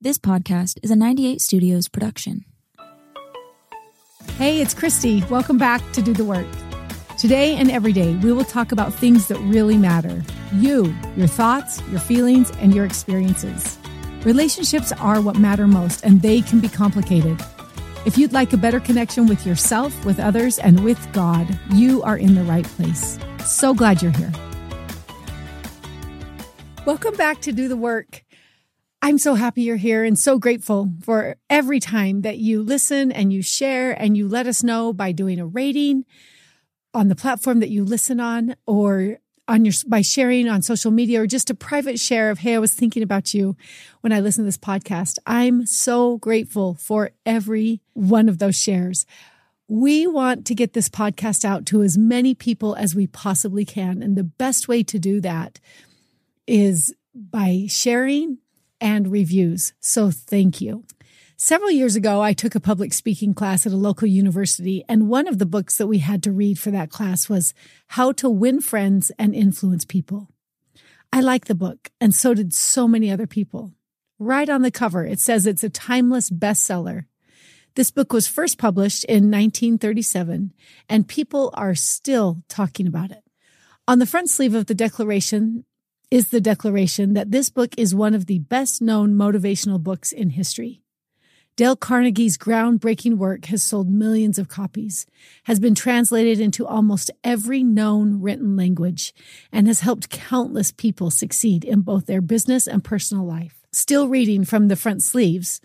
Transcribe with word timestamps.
This 0.00 0.16
podcast 0.16 0.78
is 0.84 0.92
a 0.92 0.96
98 0.96 1.40
Studios 1.40 1.88
production. 1.88 2.44
Hey, 4.36 4.60
it's 4.60 4.72
Kristi. 4.72 5.28
Welcome 5.28 5.58
back 5.58 5.82
to 5.90 6.00
Do 6.00 6.14
the 6.14 6.24
Work. 6.24 6.46
Today 7.18 7.56
and 7.56 7.68
every 7.68 7.92
day, 7.92 8.14
we 8.14 8.32
will 8.32 8.44
talk 8.44 8.70
about 8.70 8.94
things 8.94 9.26
that 9.26 9.40
really 9.40 9.76
matter 9.76 10.22
you, 10.52 10.94
your 11.16 11.26
thoughts, 11.26 11.82
your 11.90 11.98
feelings, 11.98 12.52
and 12.60 12.72
your 12.72 12.84
experiences. 12.84 13.76
Relationships 14.22 14.92
are 14.92 15.20
what 15.20 15.36
matter 15.36 15.66
most, 15.66 16.04
and 16.04 16.22
they 16.22 16.42
can 16.42 16.60
be 16.60 16.68
complicated. 16.68 17.36
If 18.06 18.16
you'd 18.16 18.32
like 18.32 18.52
a 18.52 18.56
better 18.56 18.78
connection 18.78 19.26
with 19.26 19.44
yourself, 19.44 20.04
with 20.04 20.20
others, 20.20 20.60
and 20.60 20.84
with 20.84 21.12
God, 21.12 21.58
you 21.72 22.04
are 22.04 22.16
in 22.16 22.36
the 22.36 22.44
right 22.44 22.64
place. 22.64 23.18
So 23.44 23.74
glad 23.74 24.00
you're 24.00 24.12
here. 24.12 24.32
Welcome 26.86 27.16
back 27.16 27.40
to 27.40 27.50
Do 27.50 27.66
the 27.66 27.76
Work. 27.76 28.22
I'm 29.00 29.18
so 29.18 29.34
happy 29.34 29.62
you're 29.62 29.76
here 29.76 30.02
and 30.02 30.18
so 30.18 30.38
grateful 30.38 30.92
for 31.02 31.36
every 31.48 31.78
time 31.78 32.22
that 32.22 32.38
you 32.38 32.62
listen 32.62 33.12
and 33.12 33.32
you 33.32 33.42
share 33.42 33.92
and 33.92 34.16
you 34.16 34.26
let 34.28 34.48
us 34.48 34.64
know 34.64 34.92
by 34.92 35.12
doing 35.12 35.38
a 35.38 35.46
rating 35.46 36.04
on 36.92 37.08
the 37.08 37.14
platform 37.14 37.60
that 37.60 37.70
you 37.70 37.84
listen 37.84 38.18
on 38.18 38.56
or 38.66 39.18
on 39.46 39.64
your 39.64 39.72
by 39.86 40.02
sharing 40.02 40.48
on 40.48 40.62
social 40.62 40.90
media 40.90 41.22
or 41.22 41.26
just 41.26 41.48
a 41.48 41.54
private 41.54 41.98
share 41.98 42.30
of 42.30 42.40
hey 42.40 42.56
I 42.56 42.58
was 42.58 42.74
thinking 42.74 43.02
about 43.02 43.32
you 43.32 43.56
when 44.00 44.12
I 44.12 44.18
listen 44.18 44.42
to 44.42 44.48
this 44.48 44.58
podcast. 44.58 45.18
I'm 45.26 45.64
so 45.64 46.18
grateful 46.18 46.74
for 46.74 47.12
every 47.24 47.80
one 47.94 48.28
of 48.28 48.38
those 48.38 48.60
shares. 48.60 49.06
We 49.68 50.08
want 50.08 50.44
to 50.46 50.54
get 50.56 50.72
this 50.72 50.88
podcast 50.88 51.44
out 51.44 51.66
to 51.66 51.82
as 51.82 51.96
many 51.96 52.34
people 52.34 52.74
as 52.74 52.96
we 52.96 53.06
possibly 53.06 53.64
can 53.64 54.02
and 54.02 54.16
the 54.16 54.24
best 54.24 54.66
way 54.66 54.82
to 54.82 54.98
do 54.98 55.20
that 55.20 55.60
is 56.46 56.92
by 57.14 57.66
sharing 57.68 58.38
and 58.80 59.10
reviews. 59.10 59.72
So 59.80 60.10
thank 60.10 60.60
you. 60.60 60.84
Several 61.40 61.70
years 61.70 61.94
ago, 61.94 62.20
I 62.20 62.32
took 62.32 62.56
a 62.56 62.60
public 62.60 62.92
speaking 62.92 63.32
class 63.32 63.64
at 63.64 63.72
a 63.72 63.76
local 63.76 64.08
university, 64.08 64.84
and 64.88 65.08
one 65.08 65.28
of 65.28 65.38
the 65.38 65.46
books 65.46 65.76
that 65.76 65.86
we 65.86 65.98
had 65.98 66.20
to 66.24 66.32
read 66.32 66.58
for 66.58 66.72
that 66.72 66.90
class 66.90 67.28
was 67.28 67.54
How 67.86 68.10
to 68.12 68.28
Win 68.28 68.60
Friends 68.60 69.12
and 69.20 69.36
Influence 69.36 69.84
People. 69.84 70.28
I 71.12 71.20
liked 71.20 71.46
the 71.46 71.54
book, 71.54 71.90
and 72.00 72.12
so 72.12 72.34
did 72.34 72.52
so 72.52 72.88
many 72.88 73.10
other 73.10 73.28
people. 73.28 73.72
Right 74.18 74.48
on 74.48 74.62
the 74.62 74.72
cover, 74.72 75.04
it 75.04 75.20
says 75.20 75.46
it's 75.46 75.62
a 75.62 75.70
timeless 75.70 76.28
bestseller. 76.28 77.04
This 77.76 77.92
book 77.92 78.12
was 78.12 78.26
first 78.26 78.58
published 78.58 79.04
in 79.04 79.30
1937, 79.30 80.52
and 80.88 81.06
people 81.06 81.52
are 81.54 81.76
still 81.76 82.42
talking 82.48 82.88
about 82.88 83.12
it. 83.12 83.22
On 83.86 84.00
the 84.00 84.06
front 84.06 84.28
sleeve 84.28 84.56
of 84.56 84.66
the 84.66 84.74
declaration 84.74 85.64
is 86.10 86.28
the 86.28 86.40
declaration 86.40 87.12
that 87.12 87.30
this 87.30 87.50
book 87.50 87.74
is 87.76 87.94
one 87.94 88.14
of 88.14 88.26
the 88.26 88.38
best 88.38 88.80
known 88.80 89.14
motivational 89.14 89.82
books 89.82 90.10
in 90.10 90.30
history. 90.30 90.80
Dale 91.54 91.76
Carnegie's 91.76 92.38
groundbreaking 92.38 93.16
work 93.16 93.46
has 93.46 93.62
sold 93.64 93.90
millions 93.90 94.38
of 94.38 94.48
copies, 94.48 95.06
has 95.44 95.58
been 95.58 95.74
translated 95.74 96.40
into 96.40 96.64
almost 96.64 97.10
every 97.24 97.64
known 97.64 98.22
written 98.22 98.56
language, 98.56 99.12
and 99.52 99.66
has 99.66 99.80
helped 99.80 100.08
countless 100.08 100.70
people 100.70 101.10
succeed 101.10 101.64
in 101.64 101.80
both 101.80 102.06
their 102.06 102.20
business 102.20 102.66
and 102.68 102.84
personal 102.84 103.26
life. 103.26 103.66
Still 103.72 104.08
reading 104.08 104.44
from 104.44 104.68
the 104.68 104.76
front 104.76 105.02
sleeves, 105.02 105.60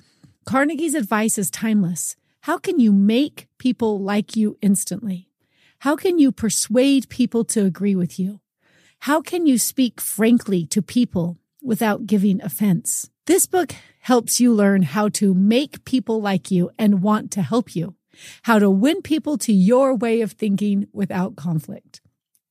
Carnegie's 0.46 0.96
advice 0.96 1.38
is 1.38 1.52
timeless. 1.52 2.18
How 2.42 2.58
can 2.58 2.80
you 2.80 2.92
make 2.92 3.48
people 3.60 4.02
like 4.02 4.36
you 4.36 4.58
instantly? 4.62 5.30
How 5.80 5.96
can 5.96 6.18
you 6.18 6.32
persuade 6.32 7.08
people 7.08 7.46
to 7.46 7.64
agree 7.64 7.96
with 7.96 8.20
you? 8.20 8.40
How 9.04 9.20
can 9.20 9.46
you 9.46 9.58
speak 9.58 10.00
frankly 10.00 10.66
to 10.68 10.82
people 10.82 11.38
without 11.62 12.08
giving 12.08 12.42
offense? 12.42 13.10
This 13.26 13.46
book 13.46 13.76
helps 14.00 14.40
you 14.40 14.54
learn 14.54 14.84
how 14.84 15.10
to 15.20 15.34
make 15.34 15.84
people 15.84 16.22
like 16.22 16.50
you 16.50 16.72
and 16.80 17.02
want 17.02 17.30
to 17.32 17.42
help 17.42 17.76
you, 17.76 17.96
how 18.44 18.60
to 18.60 18.70
win 18.70 19.02
people 19.02 19.38
to 19.40 19.52
your 19.52 19.94
way 19.94 20.22
of 20.22 20.32
thinking 20.32 20.88
without 20.94 21.36
conflict. 21.36 22.00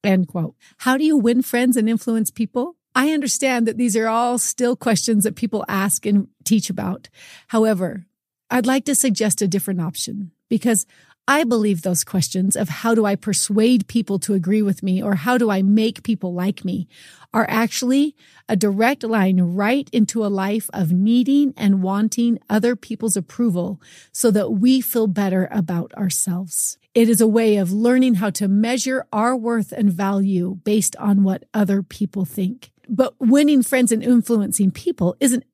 End 0.04 0.28
quote. 0.28 0.54
How 0.76 0.98
do 0.98 1.04
you 1.04 1.16
win 1.16 1.40
friends 1.40 1.78
and 1.78 1.88
influence 1.88 2.30
people? 2.30 2.76
I 2.94 3.12
understand 3.12 3.66
that 3.66 3.78
these 3.78 3.96
are 3.96 4.08
all 4.08 4.36
still 4.36 4.76
questions 4.76 5.24
that 5.24 5.36
people 5.36 5.64
ask 5.68 6.04
and 6.04 6.28
teach 6.44 6.68
about. 6.68 7.08
However, 7.48 8.04
I'd 8.50 8.66
like 8.66 8.84
to 8.84 8.94
suggest 8.94 9.40
a 9.40 9.48
different 9.48 9.80
option 9.80 10.32
because 10.50 10.84
I 11.28 11.44
believe 11.44 11.82
those 11.82 12.02
questions 12.02 12.56
of 12.56 12.68
how 12.68 12.96
do 12.96 13.04
I 13.06 13.14
persuade 13.14 13.86
people 13.86 14.18
to 14.20 14.34
agree 14.34 14.60
with 14.60 14.82
me 14.82 15.00
or 15.00 15.14
how 15.14 15.38
do 15.38 15.50
I 15.50 15.62
make 15.62 16.02
people 16.02 16.34
like 16.34 16.64
me 16.64 16.88
are 17.32 17.46
actually 17.48 18.16
a 18.48 18.56
direct 18.56 19.04
line 19.04 19.40
right 19.40 19.88
into 19.92 20.26
a 20.26 20.26
life 20.26 20.68
of 20.72 20.90
needing 20.90 21.54
and 21.56 21.80
wanting 21.80 22.40
other 22.50 22.74
people's 22.74 23.16
approval 23.16 23.80
so 24.10 24.32
that 24.32 24.50
we 24.50 24.80
feel 24.80 25.06
better 25.06 25.48
about 25.52 25.94
ourselves. 25.94 26.76
It 26.92 27.08
is 27.08 27.20
a 27.20 27.28
way 27.28 27.56
of 27.56 27.72
learning 27.72 28.16
how 28.16 28.30
to 28.30 28.48
measure 28.48 29.06
our 29.12 29.36
worth 29.36 29.70
and 29.70 29.92
value 29.92 30.56
based 30.64 30.96
on 30.96 31.22
what 31.22 31.44
other 31.54 31.84
people 31.84 32.24
think. 32.24 32.72
But 32.88 33.14
winning 33.20 33.62
friends 33.62 33.92
and 33.92 34.02
influencing 34.02 34.72
people 34.72 35.16
isn't 35.20 35.44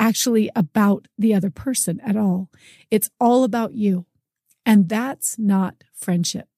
actually 0.00 0.50
about 0.56 1.06
the 1.16 1.34
other 1.34 1.50
person 1.50 2.00
at 2.00 2.16
all. 2.16 2.50
It's 2.90 3.10
all 3.20 3.44
about 3.44 3.74
you. 3.74 4.06
And 4.66 4.88
that's 4.88 5.38
not 5.38 5.84
friendship. 5.92 6.48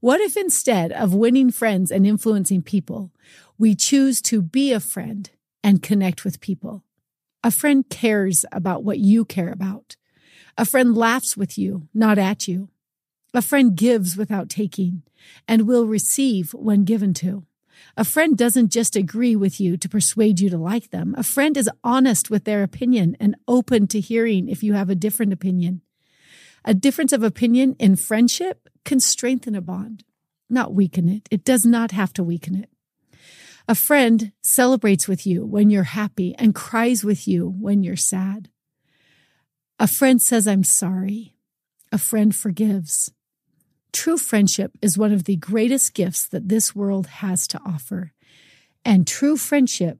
What 0.00 0.20
if 0.20 0.36
instead 0.36 0.92
of 0.92 1.14
winning 1.14 1.50
friends 1.50 1.90
and 1.90 2.06
influencing 2.06 2.62
people, 2.62 3.10
we 3.56 3.74
choose 3.74 4.20
to 4.22 4.42
be 4.42 4.72
a 4.72 4.80
friend 4.80 5.30
and 5.62 5.82
connect 5.82 6.24
with 6.24 6.40
people? 6.40 6.84
A 7.42 7.50
friend 7.50 7.88
cares 7.88 8.44
about 8.52 8.84
what 8.84 8.98
you 8.98 9.24
care 9.24 9.50
about. 9.50 9.96
A 10.58 10.64
friend 10.64 10.94
laughs 10.94 11.36
with 11.36 11.56
you, 11.56 11.88
not 11.94 12.18
at 12.18 12.46
you. 12.46 12.68
A 13.32 13.42
friend 13.42 13.74
gives 13.74 14.16
without 14.16 14.48
taking 14.48 15.02
and 15.48 15.66
will 15.66 15.86
receive 15.86 16.52
when 16.52 16.84
given 16.84 17.14
to. 17.14 17.44
A 17.96 18.04
friend 18.04 18.36
doesn't 18.36 18.72
just 18.72 18.96
agree 18.96 19.34
with 19.34 19.60
you 19.60 19.76
to 19.76 19.88
persuade 19.88 20.38
you 20.38 20.50
to 20.50 20.58
like 20.58 20.90
them. 20.90 21.14
A 21.16 21.22
friend 21.22 21.56
is 21.56 21.70
honest 21.82 22.30
with 22.30 22.44
their 22.44 22.62
opinion 22.62 23.16
and 23.18 23.36
open 23.48 23.86
to 23.88 24.00
hearing 24.00 24.48
if 24.48 24.62
you 24.62 24.74
have 24.74 24.90
a 24.90 24.94
different 24.94 25.32
opinion. 25.32 25.80
A 26.64 26.74
difference 26.74 27.12
of 27.12 27.22
opinion 27.22 27.76
in 27.78 27.96
friendship 27.96 28.68
can 28.84 29.00
strengthen 29.00 29.54
a 29.54 29.60
bond, 29.60 30.04
not 30.48 30.74
weaken 30.74 31.08
it. 31.08 31.28
It 31.30 31.44
does 31.44 31.66
not 31.66 31.90
have 31.90 32.12
to 32.14 32.22
weaken 32.22 32.54
it. 32.54 32.70
A 33.66 33.74
friend 33.74 34.32
celebrates 34.42 35.08
with 35.08 35.26
you 35.26 35.44
when 35.44 35.70
you're 35.70 35.84
happy 35.84 36.34
and 36.36 36.54
cries 36.54 37.02
with 37.02 37.26
you 37.26 37.48
when 37.48 37.82
you're 37.82 37.96
sad. 37.96 38.50
A 39.78 39.86
friend 39.86 40.20
says, 40.20 40.46
I'm 40.46 40.64
sorry. 40.64 41.34
A 41.90 41.98
friend 41.98 42.34
forgives. 42.34 43.12
True 43.92 44.18
friendship 44.18 44.72
is 44.82 44.98
one 44.98 45.12
of 45.12 45.24
the 45.24 45.36
greatest 45.36 45.94
gifts 45.94 46.26
that 46.26 46.48
this 46.48 46.74
world 46.74 47.06
has 47.06 47.46
to 47.48 47.60
offer. 47.64 48.12
And 48.84 49.06
true 49.06 49.36
friendship 49.36 49.98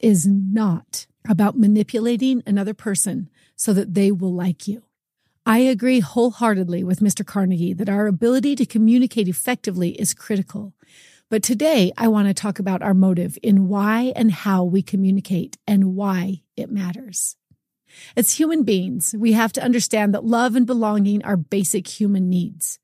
is 0.00 0.26
not 0.26 1.06
about 1.28 1.58
manipulating 1.58 2.42
another 2.46 2.74
person 2.74 3.28
so 3.56 3.72
that 3.72 3.94
they 3.94 4.12
will 4.12 4.32
like 4.32 4.66
you. 4.66 4.84
I 5.46 5.58
agree 5.58 6.00
wholeheartedly 6.00 6.84
with 6.84 7.00
Mr. 7.00 7.24
Carnegie 7.24 7.74
that 7.74 7.90
our 7.90 8.06
ability 8.06 8.56
to 8.56 8.64
communicate 8.64 9.28
effectively 9.28 9.90
is 9.90 10.14
critical. 10.14 10.72
But 11.28 11.42
today 11.42 11.92
I 11.98 12.08
want 12.08 12.28
to 12.28 12.34
talk 12.34 12.58
about 12.58 12.80
our 12.80 12.94
motive 12.94 13.36
in 13.42 13.68
why 13.68 14.14
and 14.16 14.32
how 14.32 14.64
we 14.64 14.80
communicate 14.80 15.58
and 15.66 15.94
why 15.94 16.42
it 16.56 16.70
matters. 16.70 17.36
As 18.16 18.32
human 18.32 18.62
beings, 18.62 19.14
we 19.18 19.32
have 19.32 19.52
to 19.52 19.62
understand 19.62 20.14
that 20.14 20.24
love 20.24 20.56
and 20.56 20.66
belonging 20.66 21.22
are 21.24 21.36
basic 21.36 21.88
human 21.88 22.30
needs. 22.30 22.78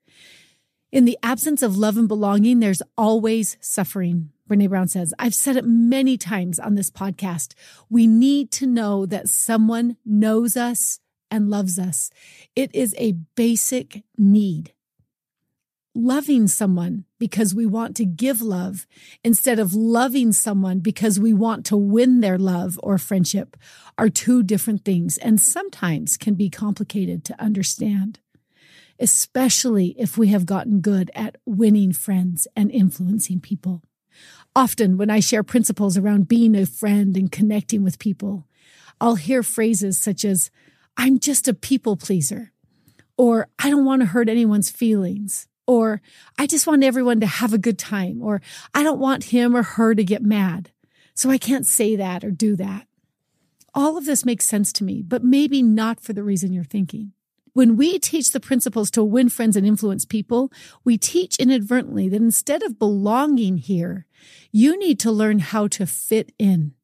In 0.93 1.07
the 1.07 1.19
absence 1.23 1.63
of 1.63 1.79
love 1.79 1.97
and 1.97 2.09
belonging, 2.09 2.61
there's 2.61 2.83
always 2.99 3.57
suffering. 3.61 4.31
Brene 4.49 4.69
Brown 4.69 4.89
says, 4.89 5.15
I've 5.19 5.35
said 5.35 5.57
it 5.57 5.65
many 5.65 6.19
times 6.19 6.59
on 6.59 6.75
this 6.75 6.91
podcast. 6.91 7.55
We 7.89 8.07
need 8.07 8.51
to 8.53 8.67
know 8.67 9.07
that 9.07 9.29
someone 9.29 9.97
knows 10.05 10.57
us, 10.57 11.01
and 11.31 11.49
loves 11.51 11.79
us. 11.79 12.11
It 12.57 12.75
is 12.75 12.95
a 12.99 13.13
basic 13.35 14.03
need. 14.19 14.73
Loving 15.95 16.47
someone 16.47 17.05
because 17.19 17.55
we 17.55 17.67
want 17.67 17.97
to 17.97 18.05
give 18.05 18.41
love 18.41 18.87
instead 19.25 19.59
of 19.59 19.75
loving 19.75 20.33
someone 20.33 20.79
because 20.79 21.19
we 21.19 21.35
want 21.35 21.67
to 21.67 21.77
win 21.77 22.21
their 22.21 22.39
love 22.39 22.79
or 22.83 22.97
friendship 22.97 23.57
are 23.99 24.09
two 24.09 24.43
different 24.43 24.85
things 24.85 25.19
and 25.19 25.41
sometimes 25.41 26.17
can 26.17 26.35
be 26.35 26.49
complicated 26.49 27.25
to 27.25 27.43
understand, 27.43 28.21
especially 29.01 29.97
if 29.99 30.17
we 30.17 30.29
have 30.29 30.47
gotten 30.47 30.81
good 30.81 31.11
at 31.15 31.37
winning 31.45 31.93
friends 31.93 32.47
and 32.55 32.71
influencing 32.71 33.41
people. 33.41 33.83
Often, 34.55 34.97
when 34.97 35.11
I 35.11 35.21
share 35.21 35.43
principles 35.43 35.97
around 35.97 36.29
being 36.29 36.57
a 36.57 36.67
friend 36.67 37.17
and 37.17 37.31
connecting 37.31 37.83
with 37.83 37.99
people, 37.99 38.47
I'll 39.01 39.15
hear 39.15 39.43
phrases 39.43 39.99
such 39.99 40.25
as, 40.25 40.51
I'm 41.03 41.19
just 41.19 41.49
a 41.49 41.55
people 41.55 41.97
pleaser, 41.97 42.53
or 43.17 43.49
I 43.59 43.71
don't 43.71 43.87
want 43.87 44.03
to 44.03 44.07
hurt 44.07 44.29
anyone's 44.29 44.69
feelings, 44.69 45.49
or 45.67 46.03
I 46.37 46.47
just 46.47 46.67
want 46.67 46.85
everyone 46.85 47.21
to 47.21 47.27
have 47.27 47.55
a 47.55 47.59
good 47.59 47.79
time, 47.79 48.21
or 48.23 48.43
I 48.75 48.83
don't 48.83 49.01
want 49.01 49.25
him 49.25 49.57
or 49.57 49.63
her 49.63 49.95
to 49.95 50.05
get 50.05 50.23
mad. 50.23 50.73
So 51.15 51.31
I 51.31 51.39
can't 51.39 51.67
say 51.67 51.97
that 51.97 52.23
or 52.23 52.31
do 52.31 52.55
that. 52.57 52.87
all 53.75 53.97
of 53.97 54.05
this 54.05 54.25
makes 54.25 54.47
sense 54.47 54.73
to 54.75 54.85
me, 54.85 55.03
but 55.03 55.25
maybe 55.25 55.63
not 55.63 56.01
for 56.01 56.13
the 56.13 56.23
reason 56.23 56.53
you're 56.53 56.65
thinking. 56.65 57.13
When 57.53 57.77
we 57.77 57.99
teach 57.99 58.33
the 58.33 58.41
principles 58.41 58.91
to 58.93 59.03
win 59.03 59.29
friends 59.29 59.57
and 59.57 59.67
influence 59.67 60.05
people, 60.05 60.53
we 60.85 60.99
teach 60.99 61.37
inadvertently 61.39 62.09
that 62.09 62.23
instead 62.23 62.63
of 62.63 62.79
belonging 62.79 63.59
here, 63.59 64.07
you 64.53 64.79
need 64.79 64.99
to 65.01 65.11
learn 65.11 65.39
how 65.41 65.67
to 65.69 65.87
fit 65.87 66.33
in. 66.39 66.75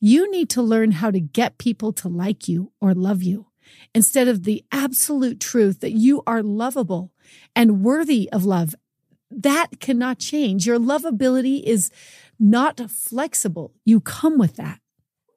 You 0.00 0.30
need 0.30 0.50
to 0.50 0.62
learn 0.62 0.92
how 0.92 1.10
to 1.10 1.20
get 1.20 1.58
people 1.58 1.92
to 1.94 2.08
like 2.08 2.48
you 2.48 2.72
or 2.80 2.92
love 2.94 3.22
you 3.22 3.51
instead 3.94 4.28
of 4.28 4.44
the 4.44 4.64
absolute 4.72 5.40
truth 5.40 5.80
that 5.80 5.92
you 5.92 6.22
are 6.26 6.42
lovable 6.42 7.12
and 7.54 7.82
worthy 7.82 8.28
of 8.32 8.44
love. 8.44 8.74
That 9.30 9.80
cannot 9.80 10.18
change. 10.18 10.66
Your 10.66 10.78
lovability 10.78 11.62
is 11.62 11.90
not 12.38 12.90
flexible. 12.90 13.72
You 13.84 14.00
come 14.00 14.38
with 14.38 14.56
that. 14.56 14.80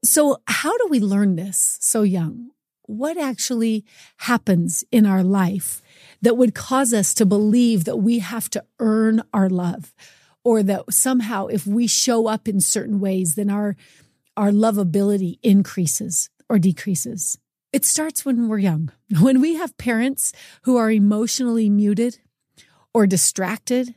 So 0.03 0.37
how 0.47 0.77
do 0.77 0.87
we 0.89 0.99
learn 0.99 1.35
this 1.35 1.77
so 1.81 2.03
young? 2.03 2.51
What 2.83 3.17
actually 3.17 3.83
happens 4.17 4.83
in 4.91 5.05
our 5.05 5.23
life 5.23 5.81
that 6.21 6.37
would 6.37 6.53
cause 6.53 6.93
us 6.93 7.13
to 7.15 7.25
believe 7.25 7.85
that 7.85 7.97
we 7.97 8.19
have 8.19 8.49
to 8.51 8.63
earn 8.79 9.23
our 9.33 9.49
love 9.49 9.93
or 10.43 10.61
that 10.61 10.93
somehow 10.93 11.47
if 11.47 11.65
we 11.65 11.87
show 11.87 12.27
up 12.27 12.47
in 12.47 12.59
certain 12.59 12.99
ways, 12.99 13.33
then 13.33 13.49
our, 13.49 13.75
our 14.37 14.51
lovability 14.51 15.39
increases 15.41 16.29
or 16.47 16.59
decreases? 16.59 17.39
It 17.75 17.83
starts 17.83 18.23
when 18.23 18.47
we're 18.47 18.59
young. 18.59 18.89
When 19.19 19.41
we 19.41 19.55
have 19.55 19.77
parents 19.77 20.31
who 20.61 20.77
are 20.77 20.89
emotionally 20.89 21.69
muted 21.69 22.19
or 22.93 23.05
distracted 23.05 23.95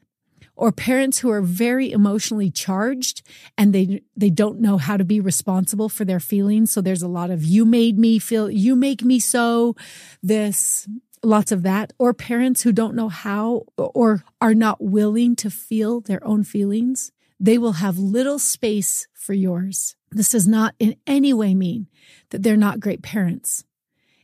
or 0.57 0.73
parents 0.73 1.21
who 1.21 1.31
are 1.31 1.43
very 1.43 1.93
emotionally 1.93 2.51
charged 2.51 3.23
and 3.57 3.73
they 3.73 4.03
they 4.17 4.31
don't 4.31 4.59
know 4.61 4.79
how 4.79 4.97
to 4.97 5.05
be 5.05 5.21
responsible 5.21 5.89
for 5.89 6.05
their 6.05 6.19
feelings. 6.19 6.73
So 6.73 6.81
there's 6.81 7.05
a 7.05 7.15
lot 7.21 7.31
of 7.31 7.45
you 7.45 7.65
made 7.65 8.01
me 8.01 8.19
feel 8.19 8.51
you 8.51 8.75
make 8.75 9.05
me 9.05 9.21
so 9.21 9.77
this 10.25 10.89
lots 11.23 11.53
of 11.53 11.63
that. 11.63 11.93
Or 12.01 12.13
parents 12.13 12.63
who 12.63 12.73
don't 12.73 12.97
know 12.97 13.09
how 13.09 13.63
or 13.77 14.25
are 14.41 14.55
not 14.55 14.83
willing 14.83 15.37
to 15.37 15.51
feel 15.51 16.01
their 16.01 16.25
own 16.27 16.43
feelings. 16.43 17.13
They 17.39 17.59
will 17.59 17.75
have 17.75 17.97
little 17.97 18.41
space 18.41 19.07
for 19.15 19.35
yours. 19.35 19.95
This 20.11 20.31
does 20.31 20.49
not 20.49 20.75
in 20.81 20.97
any 21.07 21.33
way 21.33 21.55
mean 21.55 21.87
that 22.31 22.43
they're 22.43 22.65
not 22.67 22.81
great 22.81 23.03
parents 23.03 23.65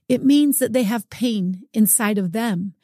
it 0.08 0.24
means 0.24 0.58
that 0.58 0.72
they 0.72 0.82
have 0.84 1.10
pain 1.10 1.62
inside 1.72 2.18
of 2.18 2.32
them 2.32 2.74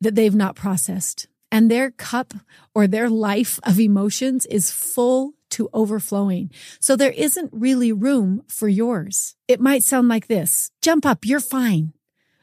that 0.00 0.14
they've 0.14 0.34
not 0.34 0.56
processed. 0.56 1.28
And 1.50 1.70
their 1.70 1.90
cup 1.90 2.32
or 2.74 2.86
their 2.86 3.10
life 3.10 3.60
of 3.62 3.78
emotions 3.78 4.46
is 4.46 4.70
full 4.70 5.34
to 5.50 5.68
overflowing. 5.74 6.50
So 6.80 6.96
there 6.96 7.12
isn't 7.12 7.50
really 7.52 7.92
room 7.92 8.42
for 8.48 8.68
yours. 8.68 9.36
It 9.46 9.60
might 9.60 9.82
sound 9.82 10.08
like 10.08 10.26
this. 10.26 10.70
Jump 10.80 11.04
up. 11.04 11.26
You're 11.26 11.40
fine. 11.40 11.92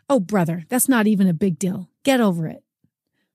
Oh, 0.08 0.20
brother, 0.20 0.64
that's 0.70 0.88
not 0.88 1.08
even 1.08 1.28
a 1.28 1.34
big 1.34 1.58
deal. 1.58 1.90
Get 2.04 2.22
over 2.22 2.48
it. 2.48 2.64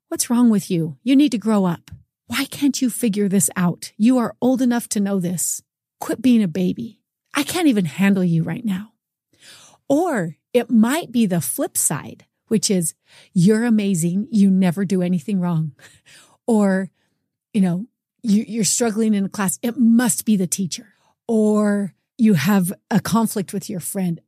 What's 0.08 0.30
wrong 0.30 0.48
with 0.48 0.70
you? 0.70 0.96
You 1.02 1.16
need 1.16 1.32
to 1.32 1.38
grow 1.38 1.64
up. 1.64 1.90
Why 2.28 2.44
can't 2.44 2.80
you 2.80 2.88
figure 2.88 3.28
this 3.28 3.50
out? 3.56 3.92
You 3.96 4.16
are 4.18 4.36
old 4.40 4.62
enough 4.62 4.88
to 4.90 5.00
know 5.00 5.18
this. 5.18 5.60
Quit 5.98 6.22
being 6.22 6.42
a 6.42 6.48
baby. 6.48 7.00
I 7.34 7.42
can't 7.42 7.68
even 7.68 7.84
handle 7.84 8.24
you 8.24 8.44
right 8.44 8.64
now. 8.64 8.93
Or 9.88 10.36
it 10.52 10.70
might 10.70 11.12
be 11.12 11.26
the 11.26 11.40
flip 11.40 11.76
side, 11.76 12.24
which 12.48 12.70
is 12.70 12.94
you're 13.32 13.64
amazing. 13.64 14.28
You 14.30 14.50
never 14.50 14.84
do 14.84 15.02
anything 15.02 15.40
wrong. 15.40 15.72
Or, 16.46 16.90
you 17.54 17.62
know, 17.62 17.86
you, 18.22 18.60
are 18.60 18.64
struggling 18.64 19.14
in 19.14 19.24
a 19.24 19.28
class. 19.30 19.58
It 19.62 19.78
must 19.78 20.26
be 20.26 20.36
the 20.36 20.46
teacher. 20.46 20.88
Or 21.26 21.94
you 22.18 22.34
have 22.34 22.70
a 22.90 23.00
conflict 23.00 23.54
with 23.54 23.70
your 23.70 23.80
friend. 23.80 24.20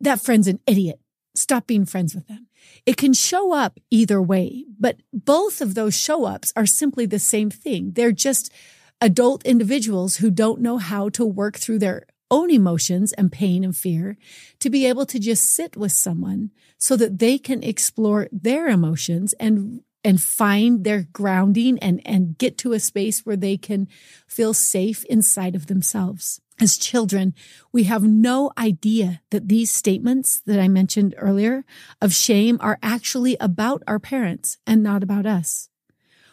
That 0.00 0.20
friend's 0.20 0.48
an 0.48 0.58
idiot. 0.66 0.98
Stop 1.36 1.68
being 1.68 1.84
friends 1.84 2.12
with 2.12 2.26
them. 2.26 2.48
It 2.86 2.96
can 2.96 3.12
show 3.12 3.52
up 3.52 3.78
either 3.90 4.20
way, 4.20 4.64
but 4.78 4.96
both 5.12 5.60
of 5.60 5.74
those 5.74 5.96
show 5.96 6.24
ups 6.24 6.52
are 6.56 6.66
simply 6.66 7.06
the 7.06 7.20
same 7.20 7.50
thing. 7.50 7.92
They're 7.92 8.10
just 8.10 8.52
adult 9.00 9.46
individuals 9.46 10.16
who 10.16 10.30
don't 10.30 10.60
know 10.60 10.78
how 10.78 11.08
to 11.10 11.24
work 11.24 11.56
through 11.56 11.78
their 11.78 12.04
own 12.30 12.50
emotions 12.50 13.12
and 13.12 13.32
pain 13.32 13.64
and 13.64 13.76
fear 13.76 14.16
to 14.60 14.70
be 14.70 14.86
able 14.86 15.06
to 15.06 15.18
just 15.18 15.44
sit 15.44 15.76
with 15.76 15.92
someone 15.92 16.50
so 16.76 16.96
that 16.96 17.18
they 17.18 17.38
can 17.38 17.62
explore 17.62 18.28
their 18.32 18.68
emotions 18.68 19.34
and 19.34 19.82
and 20.04 20.22
find 20.22 20.84
their 20.84 21.02
grounding 21.12 21.78
and 21.80 22.00
and 22.06 22.38
get 22.38 22.56
to 22.58 22.72
a 22.72 22.80
space 22.80 23.26
where 23.26 23.36
they 23.36 23.56
can 23.56 23.88
feel 24.26 24.54
safe 24.54 25.04
inside 25.04 25.54
of 25.56 25.66
themselves. 25.66 26.40
As 26.60 26.76
children, 26.76 27.34
we 27.72 27.84
have 27.84 28.02
no 28.02 28.50
idea 28.58 29.20
that 29.30 29.48
these 29.48 29.70
statements 29.70 30.40
that 30.40 30.58
I 30.58 30.66
mentioned 30.66 31.14
earlier 31.16 31.64
of 32.02 32.12
shame 32.12 32.58
are 32.60 32.78
actually 32.82 33.36
about 33.38 33.82
our 33.86 34.00
parents 34.00 34.58
and 34.66 34.82
not 34.82 35.04
about 35.04 35.24
us. 35.24 35.68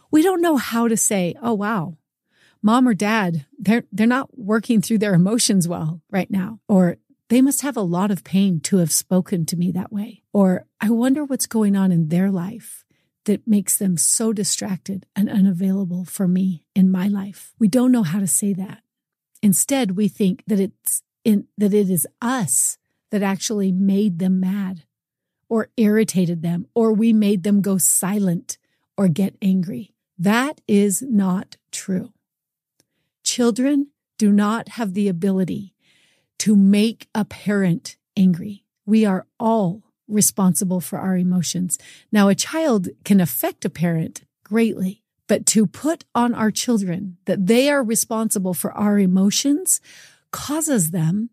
We 0.10 0.24
don't 0.24 0.42
know 0.42 0.58
how 0.58 0.88
to 0.88 0.98
say, 0.98 1.36
Oh, 1.42 1.54
wow, 1.54 1.98
mom 2.62 2.88
or 2.88 2.94
dad, 2.94 3.46
they're, 3.58 3.84
they're 3.92 4.08
not 4.08 4.38
working 4.38 4.82
through 4.82 5.00
their 5.00 5.14
emotions 5.14 5.68
well 5.68 6.02
right 6.10 6.30
now. 6.30 6.60
Or 6.68 6.98
they 7.30 7.42
must 7.42 7.62
have 7.62 7.78
a 7.78 7.82
lot 7.82 8.12
of 8.12 8.24
pain 8.24 8.60
to 8.62 8.78
have 8.78 8.92
spoken 8.92 9.46
to 9.48 9.58
me 9.58 9.72
that 9.72 9.92
way. 9.92 10.24
Or 10.34 10.66
I 10.80 10.90
wonder 10.90 11.24
what's 11.24 11.48
going 11.48 11.76
on 11.76 11.92
in 11.92 12.10
their 12.10 12.30
life 12.30 12.84
that 13.26 13.48
makes 13.48 13.78
them 13.78 13.98
so 13.98 14.32
distracted 14.32 15.06
and 15.16 15.30
unavailable 15.30 16.06
for 16.06 16.28
me 16.28 16.66
in 16.76 16.92
my 16.92 17.08
life. 17.08 17.54
We 17.60 17.68
don't 17.68 17.92
know 17.92 18.04
how 18.04 18.20
to 18.20 18.28
say 18.28 18.54
that. 18.54 18.82
Instead, 19.42 19.92
we 19.92 20.08
think 20.08 20.44
that 20.48 20.60
it's 20.60 21.02
in, 21.24 21.48
that 21.58 21.74
it 21.74 21.90
is 21.90 22.08
us 22.22 22.78
that 23.12 23.24
actually 23.24 23.72
made 23.72 24.20
them 24.20 24.40
mad 24.40 24.84
or 25.50 25.70
irritated 25.78 26.42
them 26.42 26.68
or 26.76 26.94
we 26.94 27.14
made 27.14 27.44
them 27.44 27.62
go 27.62 27.78
silent 27.78 28.58
or 28.98 29.08
get 29.08 29.36
angry. 29.42 29.94
That 30.18 30.62
is 30.68 31.02
not 31.02 31.58
true. 31.72 32.14
Children 33.36 33.88
do 34.18 34.32
not 34.32 34.70
have 34.70 34.94
the 34.94 35.10
ability 35.10 35.74
to 36.40 36.56
make 36.56 37.10
a 37.14 37.26
parent 37.26 37.98
angry. 38.16 38.64
We 38.86 39.04
are 39.04 39.28
all 39.38 39.84
responsible 40.08 40.80
for 40.80 41.00
our 41.00 41.18
emotions. 41.18 41.78
Now, 42.14 42.30
a 42.30 42.34
child 42.34 42.88
can 43.04 43.20
affect 43.20 43.66
a 43.66 43.70
parent 43.70 44.24
greatly, 44.46 45.04
but 45.28 45.46
to 45.48 45.68
put 45.68 46.06
on 46.16 46.34
our 46.34 46.50
children 46.50 47.18
that 47.26 47.46
they 47.48 47.70
are 47.70 47.84
responsible 47.84 48.54
for 48.54 48.72
our 48.72 48.98
emotions 48.98 49.82
causes 50.32 50.92
them 50.92 51.30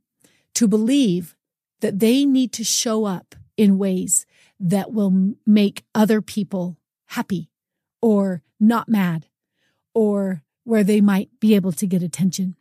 to 0.54 0.66
believe 0.66 1.37
that 1.82 2.00
they 2.00 2.26
need 2.26 2.50
to 2.54 2.64
show 2.64 3.04
up 3.04 3.37
in 3.56 3.78
ways 3.78 4.26
that 4.59 4.92
will 4.92 5.37
make 5.47 5.85
other 5.94 6.21
people 6.21 6.78
happy 7.11 7.49
or 8.00 8.42
not 8.59 8.88
mad 8.88 9.28
or 9.94 10.42
where 10.64 10.85
they 10.85 11.00
might 11.00 11.28
be 11.40 11.54
able 11.54 11.73
to 11.73 11.87
get 11.87 12.02
attention. 12.02 12.57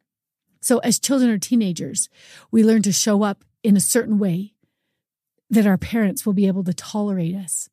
So 0.62 0.80
as 0.80 1.00
children 1.00 1.32
or 1.32 1.38
teenagers, 1.38 2.10
we 2.52 2.64
learn 2.64 2.82
to 2.84 2.92
show 2.92 3.24
up 3.24 3.44
in 3.64 3.76
a 3.76 3.82
certain 3.82 4.20
way 4.20 4.54
that 5.50 5.68
our 5.68 5.78
parents 5.78 6.26
will 6.26 6.34
be 6.34 6.48
able 6.48 6.64
to 6.64 6.74
tolerate 6.74 7.36
us 7.36 7.70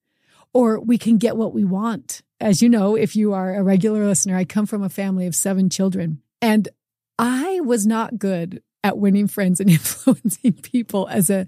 or 0.53 0.81
we 0.81 0.99
can 0.99 1.19
get 1.19 1.37
what 1.37 1.55
we 1.55 1.65
want. 1.65 2.23
As 2.41 2.63
you 2.63 2.69
know, 2.69 2.97
if 2.97 3.15
you 3.15 3.33
are 3.33 3.55
a 3.55 3.63
regular 3.63 4.05
listener, 4.07 4.37
I 4.37 4.45
come 4.45 4.67
from 4.67 4.83
a 4.83 4.89
family 4.89 5.27
of 5.27 5.35
seven 5.35 5.71
children 5.71 6.23
and 6.41 6.69
I 7.19 7.61
was 7.61 7.87
not 7.87 8.19
good 8.19 8.63
at 8.85 8.99
winning 8.99 9.27
friends 9.27 9.61
and 9.61 9.71
influencing 9.71 10.55
people 10.55 11.09
as 11.09 11.31
a 11.31 11.47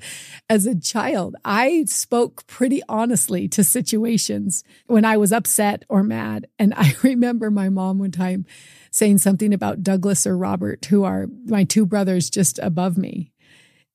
as 0.48 0.66
a 0.66 0.78
child. 0.78 1.36
I 1.44 1.84
spoke 1.86 2.46
pretty 2.46 2.82
honestly 2.88 3.48
to 3.48 3.64
situations 3.64 4.64
when 4.86 5.04
I 5.04 5.16
was 5.16 5.32
upset 5.32 5.84
or 5.88 6.02
mad. 6.02 6.46
And 6.58 6.74
I 6.76 6.94
remember 7.02 7.50
my 7.50 7.68
mom 7.68 7.98
one 7.98 8.10
time 8.10 8.46
saying 8.90 9.18
something 9.18 9.54
about 9.54 9.82
Douglas 9.82 10.26
or 10.26 10.36
Robert, 10.36 10.84
who 10.86 11.04
are 11.04 11.26
my 11.46 11.64
two 11.64 11.86
brothers 11.86 12.30
just 12.30 12.58
above 12.58 12.98
me. 12.98 13.32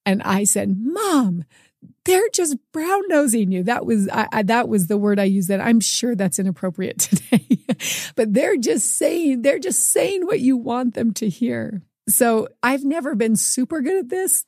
And 0.06 0.22
I 0.22 0.44
said, 0.44 0.78
"Mom, 0.78 1.46
they're 2.06 2.30
just 2.32 2.58
brown 2.72 3.02
nosing 3.08 3.52
you. 3.52 3.64
That 3.64 3.86
was 3.86 4.08
I, 4.10 4.28
I, 4.32 4.44
that 4.44 4.70
was 4.70 4.88
the 4.88 4.98
word 4.98 5.20
I 5.20 5.24
used. 5.26 5.50
That 5.50 5.62
I'm 5.62 5.80
sure 5.80 6.16
that's 6.16 6.40
inappropriate 6.40 7.00
today, 7.00 7.66
but 8.16 8.34
they're 8.34 8.58
just 8.58 8.98
saying 8.98 9.42
they're 9.42 9.60
just 9.60 9.90
saying 9.90 10.26
what 10.26 10.40
you 10.40 10.58
want 10.58 10.94
them 10.94 11.14
to 11.16 11.28
hear. 11.28 11.82
So 12.08 12.48
I've 12.62 12.84
never 12.84 13.16
been 13.16 13.36
super 13.36 13.82
good 13.82 13.98
at 13.98 14.10
this. 14.10 14.46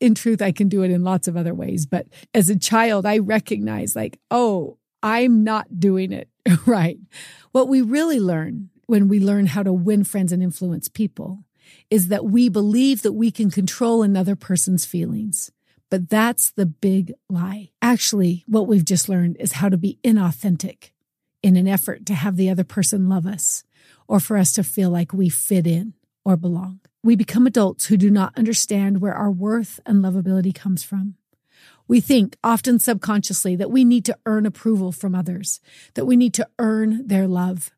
In 0.00 0.14
truth, 0.14 0.40
I 0.40 0.52
can 0.52 0.68
do 0.68 0.82
it 0.82 0.90
in 0.90 1.04
lots 1.04 1.28
of 1.28 1.36
other 1.36 1.54
ways. 1.54 1.84
But 1.86 2.06
as 2.32 2.48
a 2.48 2.58
child, 2.58 3.04
I 3.04 3.18
recognize 3.18 3.94
like, 3.94 4.18
oh, 4.30 4.78
I'm 5.02 5.44
not 5.44 5.80
doing 5.80 6.12
it 6.12 6.28
right. 6.66 6.98
What 7.52 7.68
we 7.68 7.82
really 7.82 8.20
learn 8.20 8.70
when 8.86 9.08
we 9.08 9.20
learn 9.20 9.46
how 9.46 9.62
to 9.62 9.72
win 9.72 10.04
friends 10.04 10.32
and 10.32 10.42
influence 10.42 10.88
people 10.88 11.44
is 11.90 12.08
that 12.08 12.24
we 12.24 12.48
believe 12.48 13.02
that 13.02 13.12
we 13.12 13.30
can 13.30 13.50
control 13.50 14.02
another 14.02 14.34
person's 14.34 14.84
feelings. 14.84 15.52
But 15.90 16.08
that's 16.08 16.50
the 16.50 16.66
big 16.66 17.12
lie. 17.28 17.70
Actually, 17.82 18.44
what 18.46 18.68
we've 18.68 18.84
just 18.84 19.08
learned 19.08 19.36
is 19.38 19.52
how 19.52 19.68
to 19.68 19.76
be 19.76 19.98
inauthentic 20.04 20.92
in 21.42 21.56
an 21.56 21.66
effort 21.66 22.06
to 22.06 22.14
have 22.14 22.36
the 22.36 22.50
other 22.50 22.64
person 22.64 23.08
love 23.08 23.26
us 23.26 23.64
or 24.08 24.20
for 24.20 24.36
us 24.36 24.52
to 24.52 24.64
feel 24.64 24.90
like 24.90 25.12
we 25.12 25.28
fit 25.28 25.66
in 25.66 25.94
or 26.24 26.36
belong. 26.36 26.80
We 27.02 27.16
become 27.16 27.46
adults 27.46 27.86
who 27.86 27.96
do 27.96 28.10
not 28.10 28.36
understand 28.36 29.00
where 29.00 29.14
our 29.14 29.30
worth 29.30 29.80
and 29.86 30.02
lovability 30.02 30.54
comes 30.54 30.82
from. 30.82 31.14
We 31.88 32.00
think, 32.00 32.36
often 32.44 32.78
subconsciously, 32.78 33.56
that 33.56 33.70
we 33.70 33.84
need 33.84 34.04
to 34.04 34.18
earn 34.26 34.46
approval 34.46 34.92
from 34.92 35.14
others, 35.14 35.60
that 35.94 36.04
we 36.04 36.16
need 36.16 36.34
to 36.34 36.46
earn 36.58 37.06
their 37.06 37.26
love, 37.26 37.72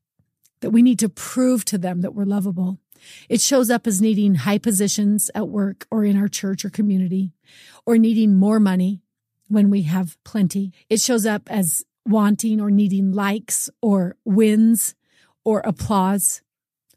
that 0.60 0.70
we 0.70 0.82
need 0.82 0.98
to 0.98 1.08
prove 1.08 1.64
to 1.66 1.78
them 1.78 2.02
that 2.02 2.14
we're 2.14 2.24
lovable. 2.24 2.78
It 3.28 3.40
shows 3.40 3.70
up 3.70 3.86
as 3.86 4.02
needing 4.02 4.36
high 4.36 4.58
positions 4.58 5.30
at 5.34 5.48
work 5.48 5.86
or 5.90 6.04
in 6.04 6.16
our 6.16 6.28
church 6.28 6.64
or 6.64 6.70
community, 6.70 7.32
or 7.86 7.96
needing 7.96 8.34
more 8.34 8.60
money 8.60 9.02
when 9.48 9.70
we 9.70 9.82
have 9.82 10.22
plenty. 10.24 10.72
It 10.88 11.00
shows 11.00 11.26
up 11.26 11.50
as 11.50 11.84
wanting 12.06 12.60
or 12.60 12.70
needing 12.70 13.12
likes 13.12 13.70
or 13.80 14.16
wins 14.24 14.94
or 15.44 15.60
applause, 15.60 16.42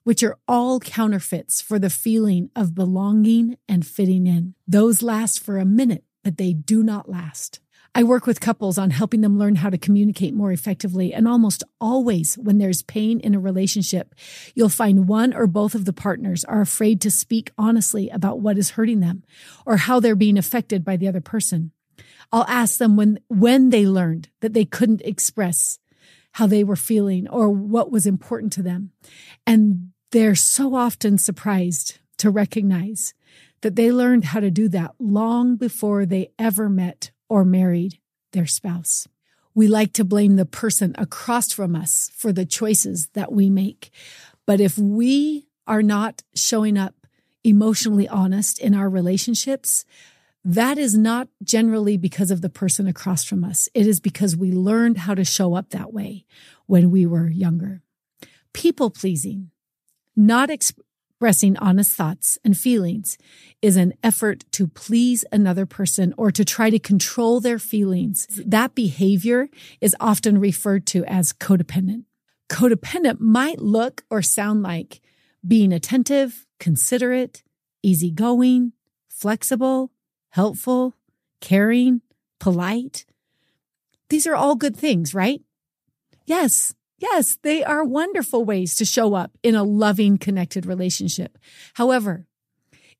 which 0.05 0.23
are 0.23 0.37
all 0.47 0.79
counterfeits 0.79 1.61
for 1.61 1.77
the 1.77 1.89
feeling 1.89 2.49
of 2.55 2.75
belonging 2.75 3.57
and 3.67 3.85
fitting 3.85 4.27
in. 4.27 4.53
Those 4.67 5.01
last 5.01 5.43
for 5.43 5.57
a 5.57 5.65
minute, 5.65 6.05
but 6.23 6.37
they 6.37 6.53
do 6.53 6.83
not 6.83 7.09
last. 7.09 7.59
I 7.97 8.03
work 8.03 8.27
with 8.27 8.39
couples 8.39 8.77
on 8.77 8.91
helping 8.91 9.21
them 9.21 9.39
learn 9.39 9.55
how 9.55 9.69
to 9.69 9.77
communicate 9.77 10.33
more 10.33 10.51
effectively. 10.51 11.13
And 11.13 11.27
almost 11.27 11.63
always 11.81 12.35
when 12.35 12.59
there's 12.59 12.83
pain 12.83 13.19
in 13.19 13.33
a 13.33 13.39
relationship, 13.39 14.13
you'll 14.53 14.69
find 14.69 15.07
one 15.07 15.33
or 15.33 15.47
both 15.47 15.73
of 15.73 15.85
the 15.85 15.93
partners 15.93 16.43
are 16.43 16.61
afraid 16.61 17.01
to 17.01 17.09
speak 17.09 17.51
honestly 17.57 18.09
about 18.09 18.41
what 18.41 18.57
is 18.57 18.71
hurting 18.71 18.99
them 18.99 19.23
or 19.65 19.77
how 19.77 19.99
they're 19.99 20.15
being 20.15 20.37
affected 20.37 20.85
by 20.85 20.97
the 20.97 21.07
other 21.07 21.21
person. 21.21 21.71
I'll 22.31 22.45
ask 22.47 22.77
them 22.77 22.95
when, 22.95 23.19
when 23.27 23.69
they 23.69 23.87
learned 23.87 24.29
that 24.41 24.53
they 24.53 24.65
couldn't 24.65 25.01
express 25.01 25.79
how 26.33 26.47
they 26.47 26.65
were 26.65 26.75
feeling 26.75 27.29
or 27.29 27.49
what 27.49 27.91
was 27.91 28.05
important 28.05 28.51
to 28.53 28.61
them. 28.61 28.91
And 29.47 29.93
they're 30.15 30.33
so 30.33 30.75
often 30.75 31.17
surprised 31.17 31.99
to 32.17 32.29
recognize 32.29 33.13
that 33.59 33.75
they 33.75 33.91
learned 33.91 34.23
how 34.23 34.39
to 34.39 34.49
do 34.49 34.69
that 34.69 34.95
long 34.97 35.57
before 35.57 36.05
they 36.05 36.29
ever 36.39 36.69
met 36.69 37.11
or 37.27 37.43
married 37.43 37.99
their 38.31 38.45
spouse. 38.45 39.09
We 39.53 39.67
like 39.67 39.91
to 39.91 40.05
blame 40.05 40.37
the 40.37 40.45
person 40.45 40.95
across 40.97 41.51
from 41.51 41.75
us 41.75 42.11
for 42.15 42.31
the 42.31 42.45
choices 42.45 43.09
that 43.11 43.33
we 43.33 43.49
make. 43.49 43.89
But 44.45 44.61
if 44.61 44.77
we 44.77 45.49
are 45.67 45.83
not 45.83 46.23
showing 46.33 46.77
up 46.77 46.95
emotionally 47.43 48.07
honest 48.07 48.57
in 48.57 48.73
our 48.73 48.89
relationships, 48.89 49.83
that 50.45 50.77
is 50.77 50.97
not 50.97 51.27
generally 51.43 51.97
because 51.97 52.31
of 52.31 52.39
the 52.39 52.49
person 52.49 52.87
across 52.87 53.25
from 53.25 53.43
us. 53.43 53.67
It 53.73 53.85
is 53.85 53.99
because 53.99 54.37
we 54.37 54.53
learned 54.53 54.99
how 54.99 55.13
to 55.13 55.25
show 55.25 55.55
up 55.55 55.71
that 55.71 55.91
way 55.91 56.23
when 56.67 56.89
we 56.89 57.05
were 57.05 57.27
younger. 57.27 57.81
People 58.53 58.89
pleasing, 58.89 59.51
not 60.15 60.49
expressing 60.49 61.57
honest 61.57 61.91
thoughts 61.91 62.37
and 62.43 62.57
feelings 62.57 63.17
is 63.61 63.77
an 63.77 63.93
effort 64.03 64.43
to 64.51 64.67
please 64.67 65.25
another 65.31 65.65
person 65.65 66.13
or 66.17 66.31
to 66.31 66.45
try 66.45 66.69
to 66.69 66.79
control 66.79 67.39
their 67.39 67.59
feelings. 67.59 68.27
That 68.45 68.75
behavior 68.75 69.49
is 69.81 69.95
often 69.99 70.39
referred 70.39 70.85
to 70.87 71.05
as 71.05 71.33
codependent. 71.33 72.03
Codependent 72.49 73.19
might 73.19 73.59
look 73.59 74.03
or 74.09 74.21
sound 74.21 74.61
like 74.61 75.01
being 75.45 75.71
attentive, 75.73 76.45
considerate, 76.59 77.43
easygoing, 77.81 78.73
flexible, 79.09 79.91
helpful, 80.29 80.95
caring, 81.39 82.01
polite. 82.39 83.05
These 84.09 84.27
are 84.27 84.35
all 84.35 84.55
good 84.55 84.75
things, 84.75 85.13
right? 85.13 85.41
Yes, 86.25 86.73
yes, 87.11 87.37
they 87.41 87.63
are 87.63 87.83
wonderful 87.83 88.43
ways 88.43 88.75
to 88.75 88.85
show 88.85 89.13
up 89.13 89.37
in 89.43 89.55
a 89.55 89.63
loving, 89.63 90.17
connected 90.17 90.65
relationship. 90.65 91.37
However, 91.75 92.25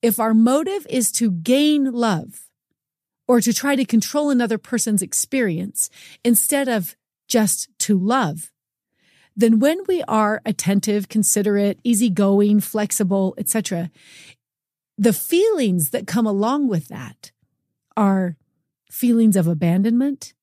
if 0.02 0.20
our 0.20 0.34
motive 0.34 0.86
is 0.90 1.12
to 1.14 1.32
gain 1.32 1.92
love 1.92 2.48
or 3.28 3.42
to 3.42 3.54
try 3.54 3.76
to 3.76 3.86
control 3.86 4.30
another 4.30 4.58
person's 4.58 5.02
experience 5.02 5.90
instead 6.24 6.68
of 6.68 6.96
just 7.28 7.70
to 7.80 7.98
love, 7.98 8.52
then 9.36 9.60
when 9.60 9.80
we 9.88 10.04
are 10.08 10.42
attentive, 10.46 11.10
considerate, 11.10 11.80
easygoing, 11.84 12.60
flexible, 12.60 13.34
etc., 13.38 13.90
the 14.98 15.14
feelings 15.14 15.90
that 15.90 16.08
come 16.08 16.28
along 16.28 16.70
with 16.70 16.88
that 16.88 17.32
are 17.98 18.38
feelings 18.90 19.36
of 19.36 19.48
abandonment, 19.48 20.35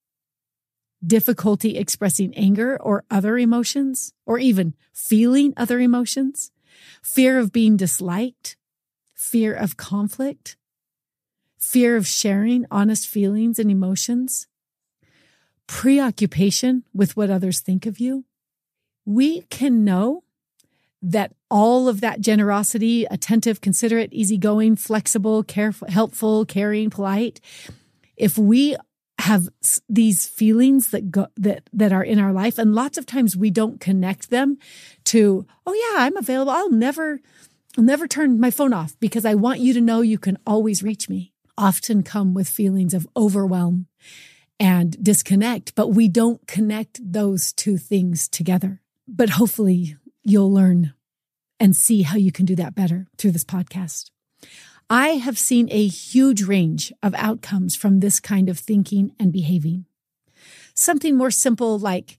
difficulty 1.04 1.76
expressing 1.76 2.35
anger 2.35 2.80
or 2.80 3.04
other 3.11 3.38
emotions, 3.38 4.12
or 4.26 4.38
even 4.38 4.75
feeling 4.92 5.52
other 5.56 5.80
emotions, 5.80 6.50
fear 7.02 7.38
of 7.38 7.52
being 7.52 7.76
disliked, 7.76 8.56
fear 9.14 9.54
of 9.54 9.76
conflict, 9.76 10.56
fear 11.59 11.97
of 11.97 12.06
sharing 12.06 12.66
honest 12.71 13.09
feelings 13.09 13.59
and 13.59 13.71
emotions, 13.71 14.47
preoccupation 15.66 16.85
with 16.92 17.16
what 17.16 17.30
others 17.30 17.61
think 17.61 17.87
of 17.87 17.99
you. 17.99 18.25
We 19.04 19.42
can 19.42 19.85
know 19.85 20.25
that 21.02 21.32
all 21.50 21.88
of 21.88 22.00
that 22.00 22.21
generosity, 22.21 23.04
attentive, 23.06 23.61
considerate, 23.61 24.12
easygoing, 24.12 24.76
flexible, 24.76 25.42
careful, 25.42 25.88
helpful, 25.88 26.44
caring, 26.44 26.90
polite, 26.90 27.40
if 28.16 28.38
we 28.38 28.76
have 29.23 29.49
these 29.88 30.26
feelings 30.26 30.88
that 30.88 31.12
go 31.12 31.29
that 31.37 31.71
that 31.73 31.93
are 31.93 32.02
in 32.02 32.19
our 32.19 32.33
life. 32.33 32.59
And 32.59 32.75
lots 32.75 32.99
of 32.99 33.07
times 33.07 33.37
we 33.37 33.50
don't 33.50 33.81
connect 33.81 34.31
them 34.31 34.59
to 35.05 35.47
oh 35.64 35.75
yeah 35.75 36.05
i'm 36.05 36.17
available. 36.17 36.50
I'll 36.50 36.73
never 36.73 37.21
i'll 37.79 37.85
never 37.85 38.09
turn 38.09 38.41
my 38.41 38.50
phone 38.50 38.73
off 38.73 38.99
because 38.99 39.25
i 39.25 39.35
want 39.35 39.61
you 39.61 39.73
to 39.75 39.81
know 39.81 40.00
you 40.00 40.19
can 40.19 40.38
always 40.45 40.83
reach 40.83 41.09
me. 41.09 41.33
Often 41.57 42.02
come 42.02 42.35
with 42.35 42.49
feelings 42.49 42.95
of 42.95 43.07
overwhelm 43.17 43.87
and 44.59 45.02
disconnect 45.02 45.76
but 45.76 45.88
we 45.88 46.09
don't 46.09 46.45
connect 46.49 47.00
those 47.00 47.52
two 47.52 47.76
things 47.76 48.29
together. 48.29 48.83
But 49.07 49.31
hopefully 49.31 49.97
you'll 50.25 50.52
learn 50.52 50.95
and 51.61 51.76
see 51.76 52.02
how 52.02 52.17
you 52.17 52.33
can 52.33 52.45
do 52.45 52.57
that 52.57 52.75
better 52.75 53.07
through 53.19 53.31
this 53.31 53.45
podcast. 53.45 54.11
I 54.93 55.13
have 55.13 55.39
seen 55.39 55.69
a 55.71 55.87
huge 55.87 56.43
range 56.43 56.93
of 57.03 57.15
outcomes 57.15 57.75
from 57.75 58.01
this 58.01 58.21
kind 58.21 58.51
of 58.51 58.59
thinking 58.59 59.13
and 59.19 59.33
behaving. 59.33 59.87
Something 60.75 61.17
more 61.17 61.31
simple 61.31 61.79
like 61.79 62.19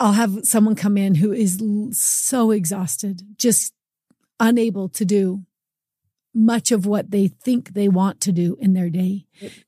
I'll 0.00 0.14
have 0.14 0.40
someone 0.42 0.74
come 0.74 0.96
in 0.96 1.14
who 1.14 1.32
is 1.32 1.62
so 1.92 2.50
exhausted, 2.50 3.38
just 3.38 3.72
unable 4.40 4.88
to 4.88 5.04
do 5.04 5.44
much 6.34 6.72
of 6.72 6.86
what 6.86 7.12
they 7.12 7.28
think 7.28 7.74
they 7.74 7.88
want 7.88 8.20
to 8.22 8.32
do 8.32 8.56
in 8.60 8.72
their 8.72 8.90
day. 8.90 9.26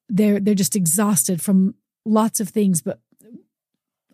They're 0.09 0.41
they're 0.41 0.57
just 0.57 0.75
exhausted 0.75 1.41
from 1.41 1.77
lots 2.05 2.41
of 2.41 2.49
things, 2.49 2.83
but 2.83 2.99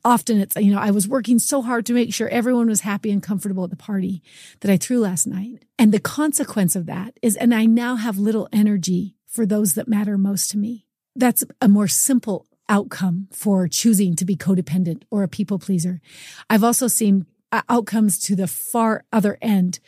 often 0.04 0.40
it's, 0.40 0.56
you 0.56 0.72
know, 0.72 0.80
I 0.80 0.90
was 0.90 1.08
working 1.08 1.38
so 1.38 1.62
hard 1.62 1.86
to 1.86 1.92
make 1.92 2.12
sure 2.12 2.28
everyone 2.28 2.68
was 2.68 2.82
happy 2.82 3.10
and 3.10 3.22
comfortable 3.22 3.64
at 3.64 3.70
the 3.70 3.76
party 3.76 4.22
that 4.60 4.70
I 4.70 4.76
threw 4.76 5.00
last 5.00 5.26
night. 5.26 5.64
And 5.78 5.92
the 5.92 6.00
consequence 6.00 6.76
of 6.76 6.86
that 6.86 7.18
is, 7.22 7.36
and 7.36 7.54
I 7.54 7.66
now 7.66 7.96
have 7.96 8.18
little 8.18 8.48
energy 8.52 9.16
for 9.26 9.46
those 9.46 9.74
that 9.74 9.88
matter 9.88 10.18
most 10.18 10.50
to 10.50 10.58
me. 10.58 10.86
That's 11.16 11.44
a 11.60 11.68
more 11.68 11.88
simple 11.88 12.46
outcome 12.68 13.28
for 13.32 13.68
choosing 13.68 14.16
to 14.16 14.24
be 14.24 14.36
codependent 14.36 15.02
or 15.10 15.22
a 15.22 15.28
people 15.28 15.58
pleaser. 15.58 16.00
I've 16.48 16.64
also 16.64 16.88
seen 16.88 17.26
uh, 17.52 17.62
outcomes 17.68 18.18
to 18.20 18.34
the 18.34 18.46
far 18.46 19.04
other 19.12 19.38
end 19.40 19.80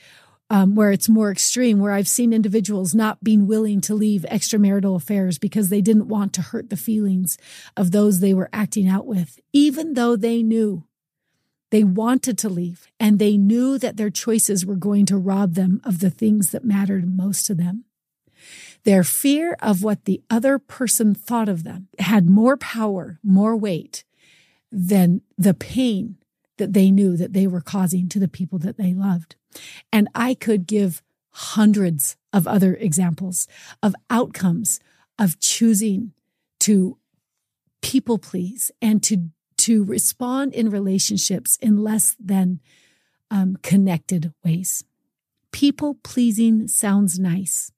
um, 0.48 0.74
where 0.74 0.92
it's 0.92 1.08
more 1.08 1.30
extreme, 1.30 1.78
where 1.78 1.92
I've 1.92 2.08
seen 2.08 2.32
individuals 2.32 2.94
not 2.94 3.22
being 3.22 3.46
willing 3.46 3.80
to 3.82 3.94
leave 3.94 4.24
extramarital 4.30 4.96
affairs 4.96 5.38
because 5.38 5.68
they 5.68 5.80
didn't 5.80 6.08
want 6.08 6.32
to 6.34 6.42
hurt 6.42 6.70
the 6.70 6.76
feelings 6.76 7.36
of 7.76 7.90
those 7.90 8.20
they 8.20 8.34
were 8.34 8.50
acting 8.52 8.86
out 8.86 9.06
with, 9.06 9.40
even 9.52 9.94
though 9.94 10.16
they 10.16 10.42
knew 10.42 10.84
they 11.70 11.82
wanted 11.82 12.38
to 12.38 12.48
leave 12.48 12.86
and 13.00 13.18
they 13.18 13.36
knew 13.36 13.76
that 13.78 13.96
their 13.96 14.10
choices 14.10 14.64
were 14.64 14.76
going 14.76 15.04
to 15.06 15.16
rob 15.16 15.54
them 15.54 15.80
of 15.84 15.98
the 15.98 16.10
things 16.10 16.52
that 16.52 16.64
mattered 16.64 17.16
most 17.16 17.44
to 17.46 17.54
them. 17.54 17.84
Their 18.84 19.02
fear 19.02 19.56
of 19.60 19.82
what 19.82 20.04
the 20.04 20.22
other 20.30 20.60
person 20.60 21.12
thought 21.12 21.48
of 21.48 21.64
them 21.64 21.88
had 21.98 22.30
more 22.30 22.56
power, 22.56 23.18
more 23.24 23.56
weight 23.56 24.04
than 24.70 25.22
the 25.36 25.54
pain 25.54 26.18
that 26.58 26.72
they 26.72 26.90
knew 26.90 27.16
that 27.16 27.32
they 27.32 27.46
were 27.46 27.60
causing 27.60 28.08
to 28.08 28.18
the 28.18 28.28
people 28.28 28.58
that 28.60 28.76
they 28.76 28.94
loved. 28.94 29.36
And 29.92 30.08
I 30.14 30.34
could 30.34 30.66
give 30.66 31.02
hundreds 31.30 32.16
of 32.32 32.46
other 32.46 32.74
examples 32.74 33.46
of 33.82 33.94
outcomes 34.08 34.80
of 35.18 35.38
choosing 35.38 36.12
to 36.60 36.98
people 37.82 38.18
please 38.18 38.70
and 38.80 39.02
to 39.02 39.28
to 39.58 39.84
respond 39.84 40.52
in 40.54 40.70
relationships 40.70 41.56
in 41.60 41.82
less 41.82 42.14
than 42.20 42.60
um, 43.30 43.56
connected 43.62 44.32
ways. 44.44 44.84
People 45.50 45.94
pleasing 46.02 46.68
sounds 46.68 47.18
nice, 47.18 47.72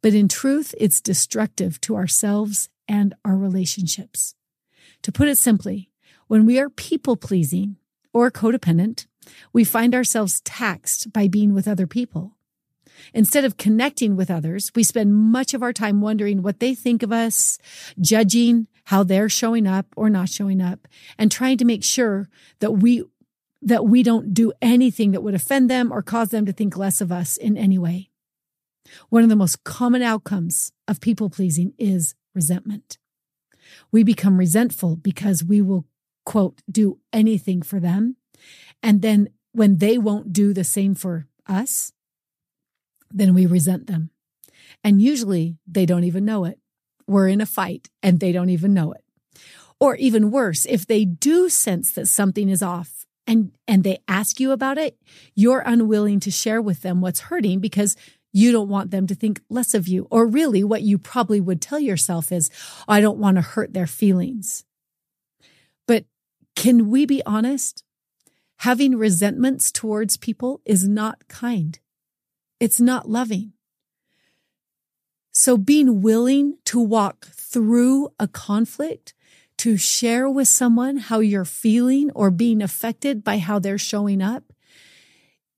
but 0.00 0.14
in 0.14 0.28
truth, 0.28 0.74
it's 0.78 1.00
destructive 1.00 1.80
to 1.82 1.96
ourselves 1.96 2.68
and 2.88 3.14
our 3.24 3.36
relationships. 3.36 4.34
To 5.02 5.12
put 5.12 5.28
it 5.28 5.36
simply, 5.36 5.90
when 6.28 6.46
we 6.46 6.58
are 6.58 6.70
people 6.70 7.16
pleasing, 7.16 7.76
or 8.14 8.30
codependent, 8.30 9.06
we 9.52 9.64
find 9.64 9.94
ourselves 9.94 10.40
taxed 10.42 11.12
by 11.12 11.28
being 11.28 11.52
with 11.52 11.68
other 11.68 11.86
people. 11.86 12.36
Instead 13.12 13.44
of 13.44 13.56
connecting 13.56 14.16
with 14.16 14.30
others, 14.30 14.70
we 14.74 14.82
spend 14.82 15.14
much 15.14 15.52
of 15.52 15.62
our 15.62 15.72
time 15.72 16.00
wondering 16.00 16.42
what 16.42 16.60
they 16.60 16.74
think 16.74 17.02
of 17.02 17.12
us, 17.12 17.58
judging 18.00 18.66
how 18.84 19.02
they're 19.02 19.28
showing 19.28 19.66
up 19.66 19.86
or 19.96 20.08
not 20.08 20.28
showing 20.28 20.62
up, 20.62 20.86
and 21.18 21.30
trying 21.30 21.58
to 21.58 21.64
make 21.64 21.84
sure 21.84 22.28
that 22.60 22.72
we 22.72 23.04
that 23.62 23.86
we 23.86 24.02
don't 24.02 24.34
do 24.34 24.52
anything 24.60 25.12
that 25.12 25.22
would 25.22 25.34
offend 25.34 25.70
them 25.70 25.90
or 25.90 26.02
cause 26.02 26.28
them 26.28 26.44
to 26.44 26.52
think 26.52 26.76
less 26.76 27.00
of 27.00 27.10
us 27.10 27.38
in 27.38 27.56
any 27.56 27.78
way. 27.78 28.10
One 29.08 29.22
of 29.22 29.30
the 29.30 29.36
most 29.36 29.64
common 29.64 30.02
outcomes 30.02 30.70
of 30.86 31.00
people 31.00 31.30
pleasing 31.30 31.72
is 31.78 32.14
resentment. 32.34 32.98
We 33.90 34.02
become 34.02 34.36
resentful 34.36 34.96
because 34.96 35.42
we 35.42 35.62
will, 35.62 35.86
quote, 36.24 36.60
do 36.70 36.98
anything 37.12 37.62
for 37.62 37.80
them. 37.80 38.16
And 38.82 39.02
then 39.02 39.28
when 39.52 39.78
they 39.78 39.98
won't 39.98 40.32
do 40.32 40.52
the 40.52 40.64
same 40.64 40.94
for 40.94 41.26
us, 41.46 41.92
then 43.10 43.34
we 43.34 43.46
resent 43.46 43.86
them. 43.86 44.10
And 44.82 45.00
usually 45.00 45.58
they 45.66 45.86
don't 45.86 46.04
even 46.04 46.24
know 46.24 46.44
it. 46.44 46.58
We're 47.06 47.28
in 47.28 47.40
a 47.40 47.46
fight 47.46 47.88
and 48.02 48.20
they 48.20 48.32
don't 48.32 48.50
even 48.50 48.74
know 48.74 48.92
it. 48.92 49.04
Or 49.80 49.96
even 49.96 50.30
worse, 50.30 50.66
if 50.66 50.86
they 50.86 51.04
do 51.04 51.48
sense 51.48 51.92
that 51.92 52.08
something 52.08 52.48
is 52.48 52.62
off 52.62 53.06
and, 53.26 53.52
and 53.68 53.84
they 53.84 53.98
ask 54.08 54.40
you 54.40 54.52
about 54.52 54.78
it, 54.78 54.98
you're 55.34 55.62
unwilling 55.64 56.20
to 56.20 56.30
share 56.30 56.62
with 56.62 56.82
them 56.82 57.00
what's 57.00 57.20
hurting 57.20 57.60
because 57.60 57.96
you 58.32 58.50
don't 58.50 58.68
want 58.68 58.90
them 58.90 59.06
to 59.06 59.14
think 59.14 59.40
less 59.48 59.74
of 59.74 59.86
you. 59.86 60.06
Or 60.10 60.26
really 60.26 60.64
what 60.64 60.82
you 60.82 60.98
probably 60.98 61.40
would 61.40 61.60
tell 61.60 61.78
yourself 61.78 62.32
is, 62.32 62.50
I 62.88 63.00
don't 63.00 63.18
want 63.18 63.36
to 63.36 63.42
hurt 63.42 63.72
their 63.72 63.86
feelings. 63.86 64.64
Can 66.54 66.88
we 66.90 67.06
be 67.06 67.22
honest? 67.26 67.84
Having 68.58 68.96
resentments 68.96 69.70
towards 69.70 70.16
people 70.16 70.60
is 70.64 70.88
not 70.88 71.26
kind. 71.28 71.78
It's 72.60 72.80
not 72.80 73.08
loving. 73.08 73.52
So 75.32 75.58
being 75.58 76.00
willing 76.00 76.58
to 76.66 76.80
walk 76.80 77.26
through 77.26 78.10
a 78.18 78.28
conflict, 78.28 79.14
to 79.58 79.76
share 79.76 80.28
with 80.28 80.48
someone 80.48 80.96
how 80.96 81.20
you're 81.20 81.44
feeling 81.44 82.10
or 82.12 82.30
being 82.30 82.62
affected 82.62 83.22
by 83.22 83.38
how 83.38 83.58
they're 83.58 83.78
showing 83.78 84.22
up 84.22 84.52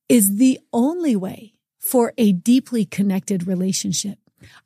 is 0.08 0.36
the 0.36 0.58
only 0.72 1.16
way 1.16 1.54
for 1.78 2.12
a 2.18 2.32
deeply 2.32 2.84
connected 2.84 3.46
relationship. 3.46 4.18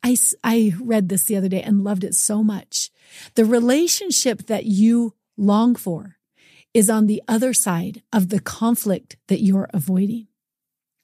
I, 0.03 0.17
I 0.43 0.73
read 0.81 1.09
this 1.09 1.23
the 1.23 1.37
other 1.37 1.49
day 1.49 1.61
and 1.61 1.83
loved 1.83 2.03
it 2.03 2.13
so 2.13 2.43
much. 2.43 2.91
The 3.35 3.45
relationship 3.45 4.47
that 4.47 4.65
you 4.65 5.15
long 5.37 5.75
for 5.75 6.17
is 6.73 6.89
on 6.89 7.07
the 7.07 7.21
other 7.27 7.53
side 7.53 8.01
of 8.13 8.29
the 8.29 8.39
conflict 8.39 9.17
that 9.27 9.41
you're 9.41 9.69
avoiding. 9.73 10.27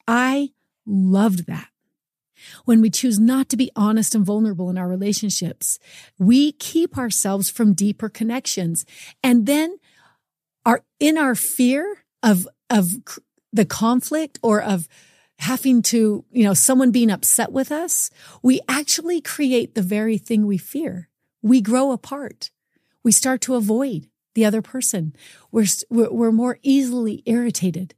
I 0.08 0.52
loved 0.86 1.48
that. 1.48 1.70
When 2.66 2.82
we 2.82 2.90
choose 2.90 3.20
not 3.20 3.50
to 3.50 3.58
be 3.58 3.72
honest 3.76 4.14
and 4.16 4.26
vulnerable 4.26 4.70
in 4.70 4.78
our 4.78 4.88
relationships, 4.88 5.80
we 6.20 6.52
keep 6.54 6.98
ourselves 6.98 7.50
from 7.50 7.74
deeper 7.74 8.10
connections. 8.10 8.86
And 9.24 9.46
then 9.46 9.78
are 10.66 10.84
in 11.00 11.18
our 11.18 11.34
fear 11.34 12.04
of, 12.22 12.48
of 12.70 12.92
the 13.52 13.66
conflict 13.66 14.40
or 14.44 14.62
of 14.62 14.88
having 15.40 15.82
to, 15.82 16.26
you 16.32 16.44
know, 16.44 16.54
someone 16.54 16.92
being 16.92 17.12
upset 17.12 17.52
with 17.52 17.72
us, 17.72 18.10
we 18.42 18.60
actually 18.68 19.22
create 19.22 19.76
the 19.76 19.82
very 19.82 20.18
thing 20.18 20.46
we 20.46 20.58
fear. 20.58 21.10
We 21.42 21.62
grow 21.62 21.92
apart. 21.92 22.52
We 23.04 23.12
start 23.12 23.42
to 23.42 23.56
avoid 23.56 24.10
the 24.38 24.46
other 24.46 24.62
person. 24.62 25.16
We're, 25.52 25.66
we're 25.90 26.32
more 26.32 26.60
easily 26.62 27.24
irritated 27.26 27.96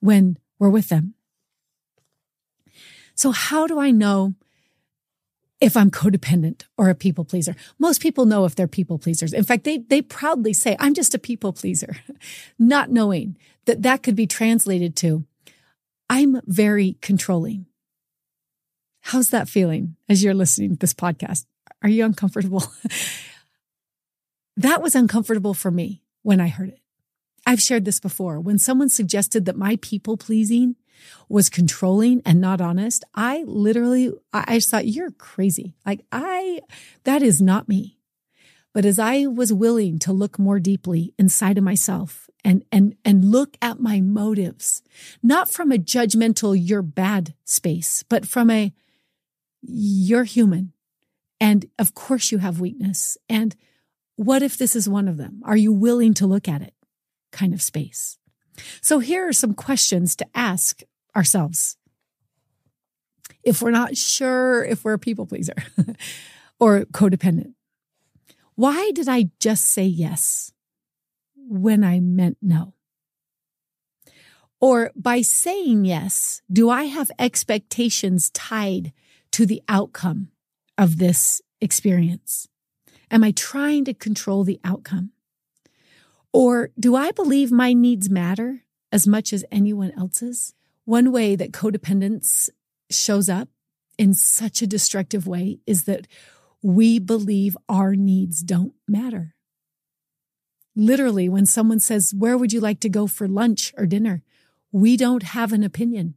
when 0.00 0.36
we're 0.58 0.68
with 0.68 0.90
them. 0.90 1.14
So 3.14 3.30
how 3.30 3.66
do 3.66 3.80
I 3.80 3.90
know 3.90 4.34
if 5.62 5.74
I'm 5.74 5.90
codependent 5.90 6.64
or 6.76 6.90
a 6.90 6.94
people 6.94 7.24
pleaser? 7.24 7.56
Most 7.78 8.02
people 8.02 8.26
know 8.26 8.44
if 8.44 8.54
they're 8.54 8.68
people 8.68 8.98
pleasers. 8.98 9.32
In 9.32 9.42
fact, 9.42 9.64
they, 9.64 9.78
they 9.78 10.02
proudly 10.02 10.52
say, 10.52 10.76
I'm 10.78 10.92
just 10.92 11.14
a 11.14 11.18
people 11.18 11.54
pleaser, 11.54 11.96
not 12.58 12.90
knowing 12.90 13.38
that 13.64 13.80
that 13.84 14.02
could 14.02 14.16
be 14.16 14.26
translated 14.26 14.94
to, 14.96 15.24
I'm 16.10 16.42
very 16.44 16.98
controlling. 17.00 17.64
How's 19.00 19.30
that 19.30 19.48
feeling 19.48 19.96
as 20.10 20.22
you're 20.22 20.34
listening 20.34 20.72
to 20.72 20.76
this 20.76 20.92
podcast? 20.92 21.46
Are 21.82 21.88
you 21.88 22.04
uncomfortable? 22.04 22.64
that 24.56 24.82
was 24.82 24.94
uncomfortable 24.94 25.54
for 25.54 25.70
me 25.70 26.02
when 26.22 26.40
I 26.40 26.48
heard 26.48 26.70
it. 26.70 26.80
I've 27.46 27.60
shared 27.60 27.84
this 27.84 28.00
before. 28.00 28.40
When 28.40 28.58
someone 28.58 28.88
suggested 28.88 29.44
that 29.44 29.56
my 29.56 29.78
people 29.82 30.16
pleasing 30.16 30.76
was 31.28 31.50
controlling 31.50 32.22
and 32.24 32.40
not 32.40 32.60
honest, 32.60 33.04
I 33.14 33.42
literally, 33.46 34.12
I 34.32 34.56
just 34.56 34.70
thought, 34.70 34.86
you're 34.86 35.10
crazy. 35.10 35.74
Like 35.84 36.04
I, 36.10 36.60
that 37.04 37.22
is 37.22 37.42
not 37.42 37.68
me. 37.68 37.98
But 38.72 38.84
as 38.84 38.98
I 38.98 39.26
was 39.26 39.52
willing 39.52 39.98
to 40.00 40.12
look 40.12 40.38
more 40.38 40.58
deeply 40.58 41.14
inside 41.18 41.58
of 41.58 41.64
myself 41.64 42.28
and, 42.44 42.64
and, 42.72 42.96
and 43.04 43.24
look 43.24 43.56
at 43.62 43.78
my 43.78 44.00
motives, 44.00 44.82
not 45.22 45.50
from 45.50 45.70
a 45.70 45.76
judgmental, 45.76 46.56
you're 46.58 46.82
bad 46.82 47.34
space, 47.44 48.02
but 48.08 48.26
from 48.26 48.50
a, 48.50 48.72
you're 49.62 50.24
human. 50.24 50.72
And 51.40 51.66
of 51.78 51.94
course 51.94 52.32
you 52.32 52.38
have 52.38 52.58
weakness. 52.58 53.16
And 53.28 53.54
what 54.16 54.42
if 54.42 54.56
this 54.56 54.76
is 54.76 54.88
one 54.88 55.08
of 55.08 55.16
them? 55.16 55.42
Are 55.44 55.56
you 55.56 55.72
willing 55.72 56.14
to 56.14 56.26
look 56.26 56.48
at 56.48 56.62
it 56.62 56.74
kind 57.32 57.52
of 57.52 57.62
space? 57.62 58.18
So 58.80 59.00
here 59.00 59.28
are 59.28 59.32
some 59.32 59.54
questions 59.54 60.14
to 60.16 60.26
ask 60.34 60.82
ourselves. 61.16 61.76
If 63.42 63.60
we're 63.60 63.70
not 63.70 63.96
sure 63.96 64.64
if 64.64 64.84
we're 64.84 64.94
a 64.94 64.98
people 64.98 65.26
pleaser 65.26 65.54
or 66.60 66.82
codependent, 66.86 67.54
why 68.54 68.92
did 68.92 69.08
I 69.08 69.30
just 69.40 69.66
say 69.66 69.84
yes 69.84 70.52
when 71.36 71.82
I 71.82 72.00
meant 72.00 72.38
no? 72.40 72.74
Or 74.60 74.92
by 74.96 75.20
saying 75.20 75.84
yes, 75.84 76.40
do 76.50 76.70
I 76.70 76.84
have 76.84 77.10
expectations 77.18 78.30
tied 78.30 78.92
to 79.32 79.44
the 79.44 79.60
outcome 79.68 80.28
of 80.78 80.98
this 80.98 81.42
experience? 81.60 82.48
Am 83.14 83.22
I 83.22 83.30
trying 83.30 83.84
to 83.84 83.94
control 83.94 84.42
the 84.42 84.58
outcome? 84.64 85.12
Or 86.32 86.70
do 86.76 86.96
I 86.96 87.12
believe 87.12 87.52
my 87.52 87.72
needs 87.72 88.10
matter 88.10 88.64
as 88.90 89.06
much 89.06 89.32
as 89.32 89.44
anyone 89.52 89.92
else's? 89.96 90.52
One 90.84 91.12
way 91.12 91.36
that 91.36 91.52
codependence 91.52 92.50
shows 92.90 93.28
up 93.28 93.48
in 93.98 94.14
such 94.14 94.62
a 94.62 94.66
destructive 94.66 95.28
way 95.28 95.60
is 95.64 95.84
that 95.84 96.08
we 96.60 96.98
believe 96.98 97.56
our 97.68 97.94
needs 97.94 98.42
don't 98.42 98.74
matter. 98.88 99.36
Literally, 100.74 101.28
when 101.28 101.46
someone 101.46 101.78
says, 101.78 102.12
Where 102.12 102.36
would 102.36 102.52
you 102.52 102.58
like 102.58 102.80
to 102.80 102.88
go 102.88 103.06
for 103.06 103.28
lunch 103.28 103.72
or 103.78 103.86
dinner? 103.86 104.24
We 104.72 104.96
don't 104.96 105.22
have 105.22 105.52
an 105.52 105.62
opinion. 105.62 106.16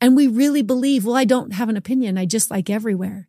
And 0.00 0.16
we 0.16 0.26
really 0.26 0.62
believe, 0.62 1.04
Well, 1.04 1.14
I 1.14 1.24
don't 1.24 1.52
have 1.52 1.68
an 1.68 1.76
opinion. 1.76 2.18
I 2.18 2.26
just 2.26 2.50
like 2.50 2.68
everywhere. 2.68 3.28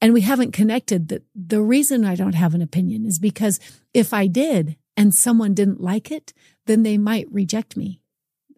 And 0.00 0.12
we 0.12 0.20
haven't 0.20 0.52
connected 0.52 1.08
that 1.08 1.24
the 1.34 1.62
reason 1.62 2.04
I 2.04 2.14
don't 2.14 2.34
have 2.34 2.54
an 2.54 2.62
opinion 2.62 3.06
is 3.06 3.18
because 3.18 3.58
if 3.94 4.12
I 4.12 4.26
did 4.26 4.76
and 4.96 5.14
someone 5.14 5.54
didn't 5.54 5.80
like 5.80 6.10
it, 6.10 6.32
then 6.66 6.82
they 6.82 6.98
might 6.98 7.30
reject 7.30 7.76
me. 7.76 8.00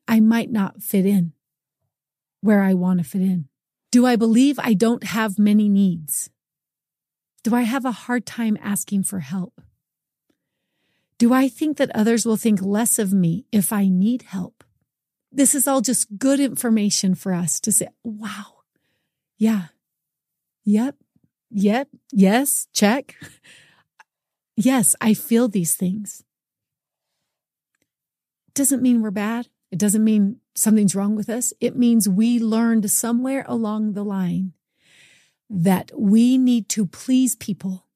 I 0.07 0.20
might 0.20 0.51
not 0.51 0.83
fit 0.83 1.07
in 1.07 1.33
where 2.40 2.62
I 2.62 2.74
want 2.74 2.98
to 2.98 3.05
fit 3.05 3.22
in. 3.22 3.48
Do 3.90 4.07
I 4.07 4.16
believe 4.16 4.59
I 4.59 4.74
don't 4.74 5.05
have 5.05 5.38
many 5.38 5.68
needs? 5.68 6.31
Do 7.42 7.55
I 7.55 7.62
have 7.62 7.85
a 7.85 7.92
hard 7.92 8.27
time 8.27 8.59
asking 8.61 9.05
for 9.05 9.20
help? 9.20 9.61
Do 11.18 11.33
I 11.33 11.48
think 11.48 11.79
that 11.79 11.94
others 11.94 12.24
will 12.24 12.37
think 12.37 12.62
less 12.62 12.98
of 12.98 13.12
me 13.12 13.46
if 13.51 13.72
I 13.72 13.88
need 13.88 14.22
help? 14.22 14.64
This 15.33 15.55
is 15.55 15.66
all 15.66 15.81
just 15.81 16.18
good 16.18 16.40
information 16.40 17.14
for 17.14 17.33
us 17.35 17.61
to 17.61 17.72
say, 17.72 17.88
wow, 18.03 18.62
yeah, 19.37 19.66
yep, 20.64 20.96
yep, 21.50 21.88
yes, 22.12 22.68
check. 22.72 23.16
Yes, 24.56 24.96
I 25.00 25.14
feel 25.14 25.48
these 25.48 25.76
things. 25.76 26.24
Doesn't 28.54 28.82
mean 28.82 29.02
we're 29.02 29.12
bad. 29.12 29.48
It 29.70 29.78
doesn't 29.78 30.02
mean 30.02 30.40
something's 30.54 30.94
wrong 30.94 31.14
with 31.14 31.28
us. 31.28 31.52
It 31.61 31.76
means 31.76 32.08
we 32.08 32.40
learned 32.40 32.90
somewhere 32.90 33.44
along 33.46 33.92
the 33.92 34.04
line 34.04 34.54
that 35.48 35.92
we 35.96 36.38
need 36.38 36.68
to 36.70 36.87
please 36.87 37.37
people 37.37 37.87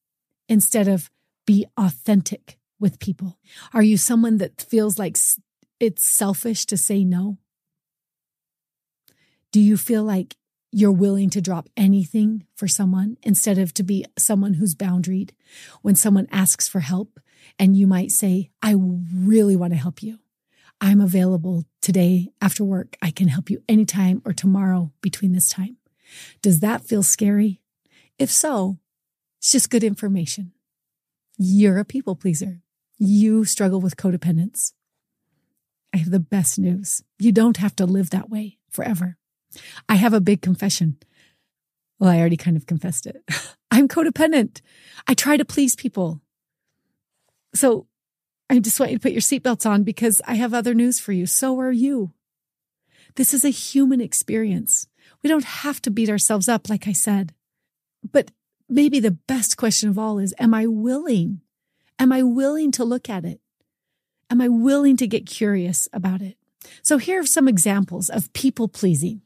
instead 0.49 0.89
of 0.89 1.11
be 1.47 1.67
authentic 1.77 2.59
with 2.79 2.99
people. 2.99 3.39
Are 3.75 3.83
you 3.83 3.97
someone 3.97 4.39
that 4.39 4.63
feels 4.63 4.99
like 4.99 5.17
it's 5.81 6.05
selfish 6.05 6.67
to 6.67 6.77
say 6.77 7.05
no? 7.05 7.39
Do 9.51 9.61
you 9.61 9.77
feel 9.77 10.05
like 10.05 10.37
you're 10.73 10.91
willing 10.91 11.29
to 11.31 11.43
drop 11.43 11.69
anything 11.77 12.47
for 12.57 12.67
someone 12.67 13.19
instead 13.23 13.59
of 13.59 13.75
to 13.75 13.83
be 13.83 14.07
someone 14.19 14.55
who's 14.55 14.75
boundaried 14.75 15.31
when 15.83 15.95
someone 15.95 16.27
asks 16.33 16.67
for 16.67 16.81
help 16.81 17.21
and 17.59 17.77
you 17.77 17.87
might 17.87 18.11
say, 18.11 18.51
I 18.63 18.75
really 18.75 19.55
want 19.55 19.75
to 19.75 19.79
help 19.79 20.03
you. 20.03 20.19
I'm 20.81 21.01
available 21.01 21.65
today 21.83 22.31
after 22.41 22.65
work. 22.65 22.97
I 23.03 23.11
can 23.11 23.29
help 23.29 23.51
you 23.51 23.63
anytime 23.69 24.23
or 24.25 24.33
tomorrow 24.33 24.93
between 25.03 25.33
this 25.33 25.51
time. 25.51 25.77
Does 26.41 26.61
that 26.61 26.83
feel 26.83 27.03
scary? 27.03 27.61
If 28.19 28.31
so, 28.31 28.79
it's 29.39 29.53
just 29.53 29.71
good 29.71 29.85
information. 29.85 30.53
You're 31.39 31.79
a 31.79 31.85
people 31.85 32.17
pleaser. 32.17 32.63
You 32.99 33.45
struggle 33.45 33.81
with 33.81 33.97
codependence. 33.97 34.73
I 35.95 35.99
have 35.99 36.11
the 36.11 36.21
best 36.21 36.59
news. 36.59 37.03
You 37.19 37.33
don't 37.33 37.59
have 37.59 37.77
to 37.77 37.87
live 37.87 38.11
that 38.11 38.31
way 38.31 38.59
forever. 38.71 39.19
I 39.89 39.97
have 39.97 40.13
a 40.13 40.21
big 40.21 40.43
confession. 40.43 40.97
Well, 41.99 42.11
I 42.11 42.19
already 42.19 42.37
kind 42.37 42.57
of 42.57 42.67
confessed 42.67 43.07
it. 43.07 43.23
I'm 43.71 43.89
codependent. 43.89 44.61
I 45.07 45.15
try 45.15 45.37
to 45.37 45.45
please 45.45 45.77
people. 45.77 46.21
So 47.55 47.87
I 48.51 48.59
just 48.59 48.79
want 48.79 48.93
you 48.93 48.99
to 48.99 49.03
put 49.03 49.13
your 49.13 49.21
seatbelts 49.21 49.69
on 49.69 49.83
because 49.83 50.21
I 50.27 50.35
have 50.35 50.53
other 50.53 50.75
news 50.75 51.01
for 51.01 51.13
you. 51.13 51.27
So 51.27 51.59
are 51.61 51.73
you. 51.73 52.13
This 53.17 53.35
is 53.35 53.45
a 53.45 53.51
human 53.51 54.01
experience. 54.01 54.87
We 55.23 55.29
don't 55.29 55.45
have 55.45 55.81
to 55.83 55.91
beat 55.91 56.11
ourselves 56.11 56.49
up, 56.49 56.69
like 56.69 56.89
I 56.89 56.93
said. 56.93 57.35
But 58.11 58.31
maybe 58.69 59.01
the 59.01 59.11
best 59.11 59.57
question 59.57 59.89
of 59.89 59.99
all 59.99 60.19
is, 60.19 60.35
am 60.39 60.55
I 60.55 60.67
willing? 60.67 61.41
Am 61.99 62.13
I 62.13 62.23
willing 62.23 62.73
to 62.73 62.85
look 62.85 63.09
at 63.09 63.25
it? 63.25 63.41
Am 64.31 64.41
I 64.41 64.49
willing 64.49 64.97
to 64.97 65.07
get 65.07 65.27
curious 65.27 65.89
about 65.93 66.23
it? 66.23 66.37
So 66.83 66.99
here 66.99 67.21
are 67.21 67.27
some 67.27 67.49
examples 67.49 68.09
of 68.09 68.33
people 68.33 68.69
pleasing, 68.69 69.23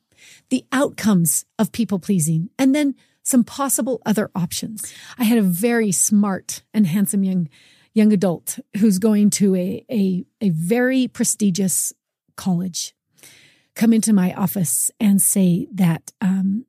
the 0.50 0.64
outcomes 0.72 1.44
of 1.58 1.72
people 1.72 1.98
pleasing, 1.98 2.50
and 2.58 2.74
then 2.74 2.94
some 3.22 3.44
possible 3.44 4.00
other 4.06 4.30
options. 4.34 4.94
I 5.18 5.24
had 5.24 5.38
a 5.38 5.42
very 5.42 5.90
smart 5.92 6.62
and 6.72 6.86
handsome 6.86 7.24
young 7.24 7.48
young 7.92 8.12
adult 8.12 8.58
who's 8.78 8.98
going 8.98 9.30
to 9.30 9.56
a, 9.56 9.84
a, 9.90 10.24
a 10.42 10.50
very 10.50 11.08
prestigious 11.08 11.94
college 12.36 12.94
come 13.74 13.94
into 13.94 14.12
my 14.12 14.34
office 14.34 14.90
and 15.00 15.20
say 15.20 15.66
that 15.72 16.12
um, 16.20 16.66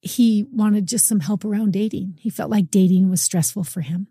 he 0.00 0.44
wanted 0.52 0.88
just 0.88 1.06
some 1.06 1.20
help 1.20 1.44
around 1.44 1.72
dating. 1.72 2.18
He 2.18 2.30
felt 2.30 2.50
like 2.50 2.70
dating 2.70 3.10
was 3.10 3.20
stressful 3.20 3.62
for 3.62 3.80
him. 3.80 4.08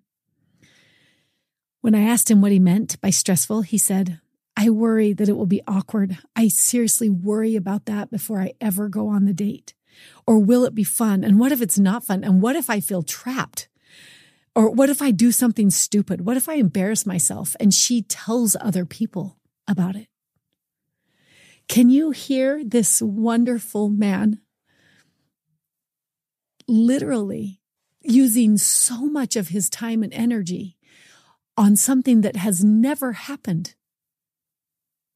When 1.81 1.93
I 1.93 2.03
asked 2.03 2.31
him 2.31 2.41
what 2.41 2.53
he 2.53 2.59
meant 2.59 2.99
by 3.01 3.09
stressful, 3.09 3.61
he 3.61 3.77
said, 3.77 4.19
I 4.57 4.69
worry 4.69 5.13
that 5.13 5.27
it 5.27 5.37
will 5.37 5.45
be 5.45 5.61
awkward. 5.67 6.17
I 6.35 6.47
seriously 6.47 7.09
worry 7.09 7.55
about 7.55 7.85
that 7.85 8.09
before 8.09 8.39
I 8.39 8.53
ever 8.61 8.87
go 8.87 9.07
on 9.09 9.25
the 9.25 9.33
date. 9.33 9.73
Or 10.25 10.39
will 10.39 10.65
it 10.65 10.75
be 10.75 10.83
fun? 10.83 11.23
And 11.23 11.39
what 11.39 11.51
if 11.51 11.61
it's 11.61 11.79
not 11.79 12.03
fun? 12.03 12.23
And 12.23 12.41
what 12.41 12.55
if 12.55 12.69
I 12.69 12.79
feel 12.79 13.03
trapped? 13.03 13.67
Or 14.55 14.69
what 14.69 14.89
if 14.89 15.01
I 15.01 15.11
do 15.11 15.31
something 15.31 15.69
stupid? 15.69 16.21
What 16.21 16.37
if 16.37 16.47
I 16.47 16.55
embarrass 16.55 17.05
myself 17.05 17.55
and 17.59 17.73
she 17.73 18.01
tells 18.03 18.55
other 18.59 18.85
people 18.85 19.37
about 19.67 19.95
it? 19.95 20.07
Can 21.67 21.89
you 21.89 22.11
hear 22.11 22.63
this 22.63 23.01
wonderful 23.01 23.89
man 23.89 24.39
literally 26.67 27.59
using 28.01 28.57
so 28.57 29.05
much 29.05 29.35
of 29.35 29.49
his 29.49 29.69
time 29.69 30.03
and 30.03 30.13
energy 30.13 30.77
on 31.57 31.75
something 31.75 32.21
that 32.21 32.37
has 32.37 32.63
never 32.63 33.13
happened? 33.13 33.75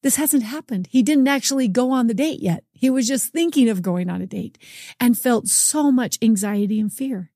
This 0.02 0.16
hasn't 0.16 0.44
happened. 0.44 0.88
He 0.92 1.04
didn't 1.04 1.28
actually 1.28 1.68
go 1.68 1.92
on 1.92 2.08
the 2.08 2.14
date 2.14 2.42
yet. 2.42 2.64
He 2.72 2.90
was 2.90 3.08
just 3.08 3.34
thinking 3.34 3.68
of 3.68 3.82
going 3.82 4.10
on 4.10 4.22
a 4.22 4.26
date 4.26 4.58
and 5.00 5.18
felt 5.18 5.48
so 5.48 5.92
much 5.92 6.18
anxiety 6.22 6.80
and 6.80 6.92
fear 6.92 7.32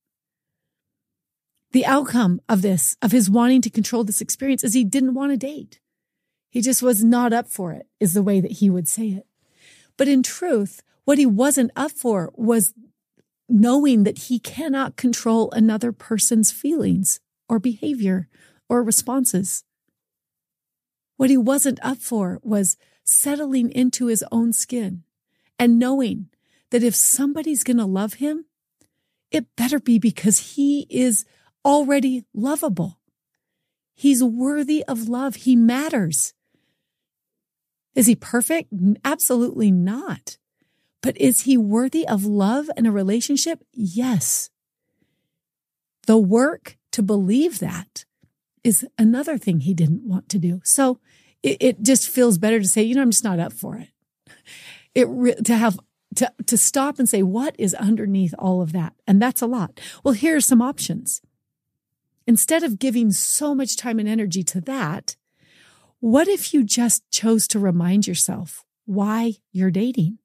the 1.73 1.85
outcome 1.87 2.39
of 2.47 2.61
this, 2.61 2.95
of 3.01 3.11
his 3.11 3.29
wanting 3.29 3.61
to 3.61 3.69
control 3.69 4.03
this 4.03 4.21
experience, 4.21 4.63
is 4.63 4.73
he 4.73 4.83
didn't 4.83 5.15
want 5.15 5.31
a 5.31 5.37
date. 5.37 5.81
He 6.49 6.61
just 6.61 6.83
was 6.83 7.03
not 7.03 7.33
up 7.33 7.49
for 7.49 7.73
it, 7.73 7.87
is 7.99 8.13
the 8.13 8.21
way 8.21 8.39
that 8.39 8.53
he 8.53 8.69
would 8.69 8.87
say 8.87 9.07
it. 9.07 9.25
But 9.97 10.07
in 10.07 10.21
truth, 10.21 10.81
what 11.03 11.17
he 11.17 11.25
wasn't 11.25 11.71
up 11.75 11.91
for 11.91 12.31
was 12.35 12.75
knowing 13.49 14.03
that 14.03 14.19
he 14.19 14.39
cannot 14.39 14.95
control 14.95 15.51
another 15.51 15.91
person's 15.91 16.51
feelings 16.51 17.19
or 17.49 17.59
behavior 17.59 18.29
or 18.69 18.83
responses. 18.83 19.63
What 21.17 21.29
he 21.29 21.37
wasn't 21.37 21.79
up 21.83 21.97
for 21.97 22.39
was 22.43 22.77
settling 23.03 23.71
into 23.71 24.07
his 24.07 24.23
own 24.31 24.53
skin 24.53 25.03
and 25.59 25.79
knowing 25.79 26.29
that 26.71 26.83
if 26.83 26.95
somebody's 26.95 27.63
going 27.63 27.77
to 27.77 27.85
love 27.85 28.15
him, 28.15 28.45
it 29.31 29.55
better 29.55 29.79
be 29.79 29.99
because 29.99 30.55
he 30.55 30.87
is 30.89 31.25
already 31.65 32.25
lovable. 32.33 32.99
He's 33.93 34.23
worthy 34.23 34.83
of 34.85 35.07
love. 35.07 35.35
He 35.35 35.55
matters. 35.55 36.33
Is 37.95 38.07
he 38.07 38.15
perfect? 38.15 38.73
Absolutely 39.05 39.71
not. 39.71 40.37
But 41.01 41.17
is 41.17 41.41
he 41.41 41.57
worthy 41.57 42.07
of 42.07 42.25
love 42.25 42.69
and 42.75 42.87
a 42.87 42.91
relationship? 42.91 43.63
Yes. 43.71 44.49
The 46.07 46.17
work 46.17 46.77
to 46.91 47.03
believe 47.03 47.59
that 47.59 48.05
is 48.63 48.85
another 48.97 49.37
thing 49.37 49.59
he 49.59 49.73
didn't 49.73 50.07
want 50.07 50.29
to 50.29 50.39
do. 50.39 50.61
So 50.63 50.99
it, 51.41 51.57
it 51.59 51.81
just 51.81 52.09
feels 52.09 52.37
better 52.37 52.59
to 52.59 52.67
say, 52.67 52.81
you 52.83 52.95
know, 52.95 53.01
I'm 53.01 53.11
just 53.11 53.23
not 53.23 53.39
up 53.39 53.53
for 53.53 53.77
it. 53.77 53.89
It 54.95 55.07
to 55.45 55.55
have 55.57 55.79
to 56.17 56.31
to 56.45 56.55
stop 56.55 56.99
and 56.99 57.09
say 57.09 57.23
what 57.23 57.55
is 57.57 57.73
underneath 57.73 58.35
all 58.37 58.61
of 58.61 58.71
that, 58.73 58.93
and 59.07 59.19
that's 59.19 59.41
a 59.41 59.47
lot. 59.47 59.79
Well, 60.03 60.13
here 60.13 60.35
are 60.35 60.41
some 60.41 60.61
options. 60.61 61.19
Instead 62.27 62.61
of 62.61 62.77
giving 62.77 63.11
so 63.11 63.55
much 63.55 63.75
time 63.75 63.97
and 63.97 64.07
energy 64.07 64.43
to 64.43 64.61
that, 64.61 65.15
what 65.99 66.27
if 66.27 66.53
you 66.53 66.63
just 66.63 67.09
chose 67.09 67.47
to 67.47 67.59
remind 67.59 68.05
yourself 68.05 68.63
why 68.85 69.33
you're 69.51 69.71
dating? 69.71 70.19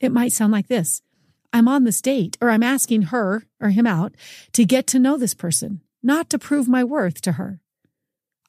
It 0.00 0.12
might 0.12 0.32
sound 0.32 0.52
like 0.52 0.68
this. 0.68 1.02
I'm 1.52 1.68
on 1.68 1.84
this 1.84 2.00
date 2.00 2.38
or 2.40 2.50
I'm 2.50 2.62
asking 2.62 3.02
her 3.02 3.46
or 3.60 3.70
him 3.70 3.86
out 3.86 4.14
to 4.52 4.64
get 4.64 4.86
to 4.88 4.98
know 4.98 5.16
this 5.16 5.34
person, 5.34 5.80
not 6.02 6.30
to 6.30 6.38
prove 6.38 6.68
my 6.68 6.84
worth 6.84 7.20
to 7.22 7.32
her. 7.32 7.60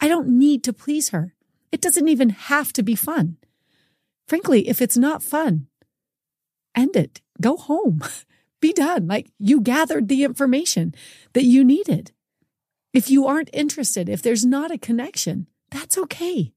I 0.02 0.08
don't 0.08 0.28
need 0.28 0.64
to 0.64 0.74
please 0.74 1.10
her. 1.10 1.34
It 1.72 1.82
doesn't 1.82 2.08
even 2.08 2.30
have 2.30 2.74
to 2.74 2.84
be 2.84 2.96
fun. 2.96 3.38
Frankly, 4.28 4.68
if 4.68 4.82
it's 4.82 4.98
not 4.98 5.24
fun, 5.24 5.68
end 6.76 6.96
it. 6.96 7.22
Go 7.42 7.58
home. 7.58 8.02
be 8.62 8.74
done. 8.74 9.08
Like 9.08 9.30
you 9.40 9.62
gathered 9.62 10.08
the 10.08 10.24
information 10.24 10.96
that 11.34 11.44
you 11.44 11.64
needed. 11.64 12.12
If 12.94 13.10
you 13.10 13.28
aren't 13.28 13.50
interested, 13.52 14.08
if 14.08 14.22
there's 14.22 14.46
not 14.46 14.72
a 14.72 14.78
connection, 14.78 15.48
that's 15.70 15.98
okay. 15.98 16.54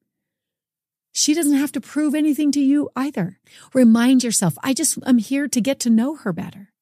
She 1.13 1.33
doesn't 1.33 1.57
have 1.57 1.73
to 1.73 1.81
prove 1.81 2.15
anything 2.15 2.53
to 2.53 2.61
you 2.61 2.91
either. 2.95 3.41
Remind 3.73 4.23
yourself, 4.23 4.57
I 4.63 4.75
just 4.75 4.99
am 5.07 5.19
here 5.19 5.49
to 5.49 5.61
get 5.63 5.81
to 5.81 5.91
know 5.91 6.15
her 6.15 6.33
better. 6.33 6.73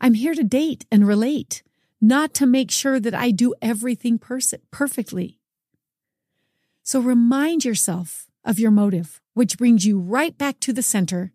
I'm 0.00 0.14
here 0.14 0.34
to 0.34 0.44
date 0.44 0.86
and 0.92 1.06
relate, 1.06 1.64
not 2.02 2.34
to 2.34 2.46
make 2.46 2.70
sure 2.70 2.98
that 2.98 3.14
I 3.14 3.30
do 3.30 3.54
everything 3.62 4.18
pers- 4.18 4.54
perfectly. 4.72 5.38
So 6.82 7.00
remind 7.00 7.64
yourself 7.64 8.26
of 8.44 8.58
your 8.58 8.72
motive, 8.72 9.20
which 9.34 9.56
brings 9.56 9.86
you 9.86 10.00
right 10.00 10.36
back 10.36 10.58
to 10.60 10.72
the 10.72 10.82
center 10.82 11.32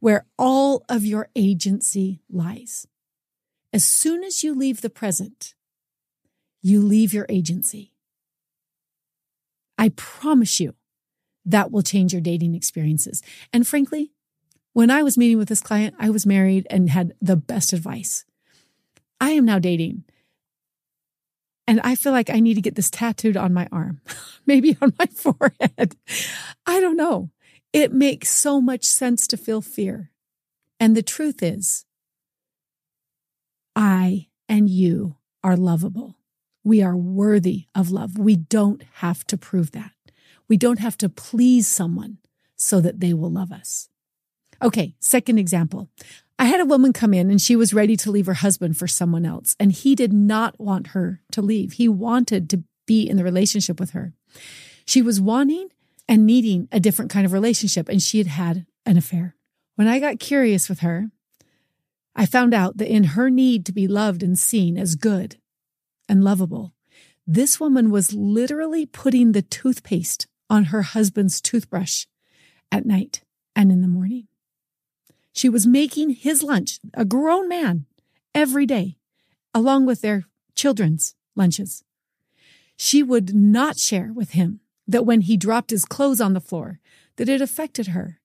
where 0.00 0.24
all 0.38 0.84
of 0.88 1.04
your 1.04 1.28
agency 1.36 2.22
lies. 2.30 2.86
As 3.72 3.84
soon 3.84 4.24
as 4.24 4.42
you 4.42 4.54
leave 4.54 4.80
the 4.80 4.90
present, 4.90 5.54
you 6.62 6.80
leave 6.80 7.12
your 7.12 7.26
agency. 7.28 7.92
I 9.76 9.90
promise 9.90 10.60
you 10.60 10.74
that 11.44 11.70
will 11.70 11.82
change 11.82 12.12
your 12.12 12.22
dating 12.22 12.54
experiences. 12.54 13.22
And 13.52 13.66
frankly, 13.66 14.12
when 14.72 14.90
I 14.90 15.02
was 15.02 15.18
meeting 15.18 15.36
with 15.36 15.48
this 15.48 15.60
client, 15.60 15.94
I 15.98 16.08
was 16.08 16.24
married 16.24 16.66
and 16.70 16.88
had 16.88 17.14
the 17.20 17.36
best 17.36 17.72
advice. 17.72 18.24
I 19.20 19.30
am 19.30 19.44
now 19.44 19.58
dating. 19.58 20.04
And 21.66 21.80
I 21.80 21.94
feel 21.94 22.12
like 22.12 22.30
I 22.30 22.40
need 22.40 22.54
to 22.54 22.60
get 22.60 22.74
this 22.74 22.90
tattooed 22.90 23.36
on 23.36 23.54
my 23.54 23.68
arm, 23.72 24.00
maybe 24.46 24.76
on 24.82 24.92
my 24.98 25.06
forehead. 25.14 25.96
I 26.66 26.80
don't 26.80 26.96
know. 26.96 27.30
It 27.72 27.92
makes 27.92 28.30
so 28.30 28.60
much 28.60 28.84
sense 28.84 29.26
to 29.28 29.36
feel 29.36 29.60
fear. 29.60 30.10
And 30.78 30.96
the 30.96 31.02
truth 31.02 31.42
is, 31.42 31.84
I 33.74 34.28
and 34.48 34.68
you 34.68 35.16
are 35.42 35.56
lovable. 35.56 36.16
We 36.62 36.82
are 36.82 36.96
worthy 36.96 37.66
of 37.74 37.90
love. 37.90 38.18
We 38.18 38.36
don't 38.36 38.82
have 38.94 39.26
to 39.26 39.36
prove 39.36 39.72
that. 39.72 39.92
We 40.48 40.56
don't 40.56 40.78
have 40.78 40.96
to 40.98 41.08
please 41.08 41.66
someone 41.66 42.18
so 42.56 42.80
that 42.80 43.00
they 43.00 43.12
will 43.12 43.30
love 43.30 43.52
us. 43.52 43.88
Okay, 44.62 44.94
second 45.00 45.38
example. 45.38 45.90
I 46.38 46.46
had 46.46 46.60
a 46.60 46.66
woman 46.66 46.92
come 46.92 47.14
in 47.14 47.30
and 47.30 47.40
she 47.40 47.56
was 47.56 47.72
ready 47.72 47.96
to 47.98 48.10
leave 48.10 48.26
her 48.26 48.34
husband 48.34 48.76
for 48.76 48.88
someone 48.88 49.24
else, 49.24 49.54
and 49.60 49.72
he 49.72 49.94
did 49.94 50.12
not 50.12 50.58
want 50.58 50.88
her 50.88 51.20
to 51.32 51.42
leave. 51.42 51.74
He 51.74 51.88
wanted 51.88 52.50
to 52.50 52.64
be 52.86 53.08
in 53.08 53.16
the 53.16 53.24
relationship 53.24 53.78
with 53.78 53.90
her. 53.90 54.12
She 54.84 55.00
was 55.00 55.20
wanting 55.20 55.68
and 56.08 56.26
needing 56.26 56.68
a 56.70 56.80
different 56.80 57.10
kind 57.10 57.24
of 57.24 57.32
relationship, 57.32 57.88
and 57.88 58.02
she 58.02 58.18
had 58.18 58.26
had 58.26 58.66
an 58.84 58.96
affair. 58.96 59.36
When 59.76 59.88
I 59.88 59.98
got 59.98 60.18
curious 60.18 60.68
with 60.68 60.80
her, 60.80 61.10
I 62.14 62.26
found 62.26 62.52
out 62.52 62.76
that 62.76 62.92
in 62.92 63.04
her 63.04 63.30
need 63.30 63.64
to 63.66 63.72
be 63.72 63.88
loved 63.88 64.22
and 64.22 64.38
seen 64.38 64.76
as 64.76 64.94
good, 64.94 65.38
and 66.08 66.22
lovable. 66.22 66.74
This 67.26 67.58
woman 67.58 67.90
was 67.90 68.12
literally 68.12 68.84
putting 68.84 69.32
the 69.32 69.42
toothpaste 69.42 70.26
on 70.50 70.64
her 70.64 70.82
husband's 70.82 71.40
toothbrush 71.40 72.06
at 72.70 72.84
night 72.84 73.22
and 73.56 73.72
in 73.72 73.80
the 73.80 73.88
morning. 73.88 74.28
She 75.34 75.48
was 75.48 75.66
making 75.66 76.10
his 76.10 76.42
lunch, 76.42 76.78
a 76.94 77.04
grown 77.04 77.48
man, 77.48 77.86
every 78.34 78.66
day, 78.66 78.96
along 79.52 79.84
with 79.84 80.00
their 80.00 80.26
children's 80.54 81.16
lunches. 81.34 81.82
She 82.76 83.02
would 83.02 83.34
not 83.34 83.76
share 83.76 84.12
with 84.12 84.30
him 84.30 84.60
that 84.86 85.04
when 85.04 85.22
he 85.22 85.36
dropped 85.36 85.70
his 85.70 85.84
clothes 85.84 86.20
on 86.20 86.34
the 86.34 86.40
floor, 86.40 86.78
that 87.16 87.28
it 87.28 87.40
affected 87.40 87.88
her 87.88 88.20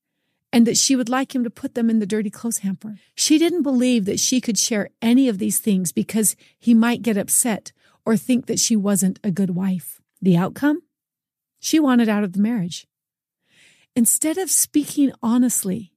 and 0.54 0.65
that 0.65 0.78
she 0.78 0.95
would 0.95 1.10
like 1.10 1.34
him 1.34 1.43
to 1.43 1.50
put 1.50 1.74
them 1.74 1.89
in 1.89 2.00
the 2.00 2.06
dirty 2.06 2.30
clothes 2.30 2.60
hamper. 2.60 2.98
She 3.15 3.38
didn't 3.38 3.63
believe 3.63 4.06
that 4.06 4.19
she 4.19 4.39
could 4.39 4.58
share 4.58 4.89
any 5.02 5.28
of 5.28 5.38
these 5.38 5.60
things 5.60 5.91
because 5.91 6.36
he 6.58 6.74
might 6.74 7.02
get 7.02 7.17
upset 7.17 7.72
or 8.06 8.17
think 8.17 8.45
that 8.45 8.60
she 8.60 8.76
wasn't 8.76 9.19
a 9.24 9.32
good 9.32 9.52
wife. 9.52 10.02
The 10.22 10.38
outcome? 10.38 10.82
She 11.60 11.80
wanted 11.80 12.10
out 12.10 12.24
of 12.24 12.34
the 12.34 12.41
marriage. 12.41 12.88
Instead 13.95 14.38
of 14.38 14.50
speaking 14.50 15.12
honestly 15.22 15.91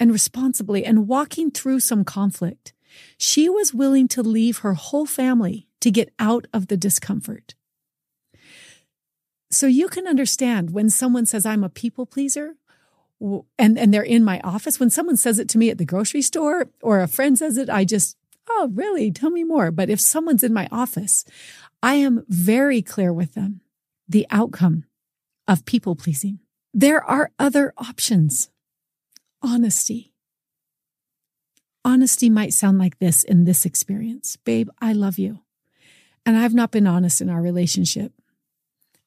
and 0.00 0.10
responsibly 0.10 0.84
and 0.84 1.06
walking 1.06 1.50
through 1.50 1.78
some 1.78 2.04
conflict, 2.04 2.72
she 3.16 3.48
was 3.48 3.72
willing 3.72 4.08
to 4.08 4.22
leave 4.22 4.58
her 4.58 4.74
whole 4.74 5.06
family 5.06 5.68
to 5.80 5.90
get 5.90 6.12
out 6.18 6.46
of 6.52 6.66
the 6.66 6.76
discomfort. 6.76 7.54
So 9.50 9.66
you 9.66 9.88
can 9.88 10.06
understand 10.06 10.70
when 10.70 10.90
someone 10.90 11.26
says, 11.26 11.44
I'm 11.44 11.64
a 11.64 11.68
people 11.68 12.06
pleaser, 12.06 12.54
and, 13.58 13.78
and 13.78 13.92
they're 13.92 14.02
in 14.02 14.24
my 14.24 14.40
office. 14.40 14.80
When 14.80 14.90
someone 14.90 15.16
says 15.16 15.38
it 15.38 15.48
to 15.50 15.58
me 15.58 15.70
at 15.70 15.78
the 15.78 15.84
grocery 15.84 16.22
store 16.22 16.70
or 16.82 17.00
a 17.00 17.08
friend 17.08 17.38
says 17.38 17.58
it, 17.58 17.68
I 17.68 17.84
just, 17.84 18.16
oh, 18.48 18.70
really? 18.72 19.10
Tell 19.10 19.30
me 19.30 19.44
more. 19.44 19.70
But 19.70 19.90
if 19.90 20.00
someone's 20.00 20.42
in 20.42 20.54
my 20.54 20.68
office, 20.72 21.24
I 21.82 21.94
am 21.96 22.24
very 22.28 22.80
clear 22.80 23.12
with 23.12 23.34
them 23.34 23.60
the 24.08 24.26
outcome 24.30 24.84
of 25.46 25.64
people 25.64 25.96
pleasing. 25.96 26.38
There 26.72 27.02
are 27.02 27.30
other 27.38 27.74
options. 27.76 28.49
Honesty. 29.42 30.12
Honesty 31.84 32.28
might 32.28 32.52
sound 32.52 32.78
like 32.78 32.98
this 32.98 33.22
in 33.22 33.44
this 33.44 33.64
experience. 33.64 34.36
Babe, 34.36 34.68
I 34.80 34.92
love 34.92 35.18
you. 35.18 35.40
And 36.26 36.36
I've 36.36 36.54
not 36.54 36.70
been 36.70 36.86
honest 36.86 37.20
in 37.20 37.30
our 37.30 37.40
relationship. 37.40 38.12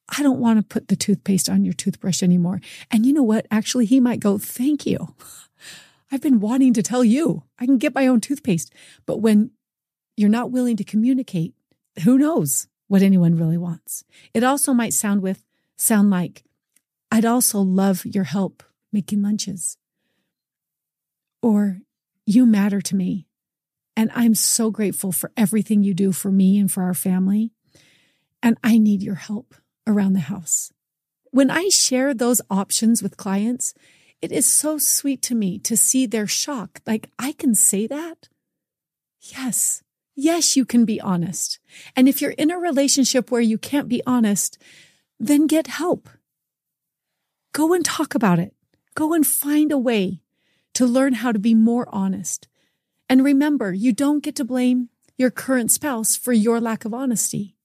I 0.10 0.24
don't 0.24 0.40
want 0.40 0.60
to 0.60 0.64
put 0.64 0.88
the 0.88 0.96
toothpaste 0.96 1.50
on 1.50 1.64
your 1.64 1.74
toothbrush 1.74 2.24
anymore. 2.24 2.62
And 2.92 3.06
you 3.06 3.14
know 3.14 3.24
what? 3.24 3.46
Actually, 3.52 3.86
he 3.86 4.00
might 4.00 4.20
go, 4.20 4.38
thank 4.38 4.86
you. 4.86 5.16
I've 6.12 6.22
been 6.22 6.40
wanting 6.40 6.74
to 6.74 6.84
tell 6.84 7.04
you 7.04 7.44
I 7.60 7.66
can 7.66 7.78
get 7.78 7.96
my 7.96 8.08
own 8.08 8.22
toothpaste. 8.22 8.74
But 9.06 9.18
when 9.18 9.52
you're 10.18 10.30
not 10.30 10.52
willing 10.52 10.78
to 10.78 10.84
communicate, 10.84 11.54
who 12.04 12.18
knows 12.18 12.68
what 12.88 13.02
anyone 13.02 13.38
really 13.38 13.58
wants? 13.58 14.04
It 14.34 14.44
also 14.44 14.74
might 14.74 14.94
sound 14.94 15.22
with, 15.22 15.46
sound 15.78 16.10
like, 16.10 16.44
I'd 17.12 17.26
also 17.26 17.60
love 17.60 18.06
your 18.06 18.26
help 18.26 18.64
making 18.92 19.22
lunches. 19.22 19.78
Or 21.44 21.82
you 22.26 22.46
matter 22.46 22.82
to 22.82 22.96
me. 22.96 23.28
And 23.96 24.10
I'm 24.16 24.34
so 24.34 24.72
grateful 24.72 25.12
for 25.12 25.32
everything 25.38 25.84
you 25.84 25.94
do 25.94 26.12
for 26.14 26.32
me 26.32 26.58
and 26.58 26.72
for 26.72 26.84
our 26.84 26.94
family. 26.96 27.52
And 28.42 28.58
I 28.64 28.78
need 28.78 29.04
your 29.04 29.16
help 29.16 29.54
around 29.86 30.14
the 30.14 30.22
house. 30.22 30.72
When 31.32 31.52
I 31.52 31.68
share 31.68 32.14
those 32.14 32.42
options 32.50 33.04
with 33.04 33.18
clients, 33.18 33.74
it 34.22 34.32
is 34.32 34.48
so 34.48 34.78
sweet 34.78 35.22
to 35.24 35.36
me 35.36 35.60
to 35.60 35.76
see 35.76 36.06
their 36.06 36.28
shock. 36.28 36.80
Like, 36.88 37.10
I 37.20 37.34
can 37.34 37.56
say 37.56 37.88
that? 37.88 38.30
Yes. 39.20 39.84
Yes, 40.16 40.56
you 40.56 40.64
can 40.64 40.86
be 40.86 41.02
honest. 41.02 41.60
And 41.96 42.08
if 42.08 42.22
you're 42.22 42.32
in 42.32 42.52
a 42.52 42.58
relationship 42.58 43.32
where 43.32 43.42
you 43.42 43.58
can't 43.58 43.90
be 43.90 44.02
honest, 44.08 44.58
then 45.20 45.48
get 45.48 45.68
help. 45.68 46.08
Go 47.52 47.74
and 47.74 47.84
talk 47.84 48.16
about 48.16 48.40
it. 48.40 48.54
Go 48.96 49.14
and 49.14 49.28
find 49.28 49.72
a 49.72 49.78
way 49.78 50.22
to 50.74 50.86
learn 50.86 51.14
how 51.14 51.32
to 51.32 51.40
be 51.40 51.54
more 51.54 51.88
honest. 51.92 52.48
And 53.10 53.24
remember, 53.24 53.74
you 53.74 53.94
don't 53.94 54.24
get 54.24 54.36
to 54.38 54.46
blame 54.46 54.90
your 55.18 55.30
current 55.30 55.72
spouse 55.72 56.16
for 56.16 56.34
your 56.34 56.60
lack 56.60 56.86
of 56.86 56.94
honesty. 56.94 57.56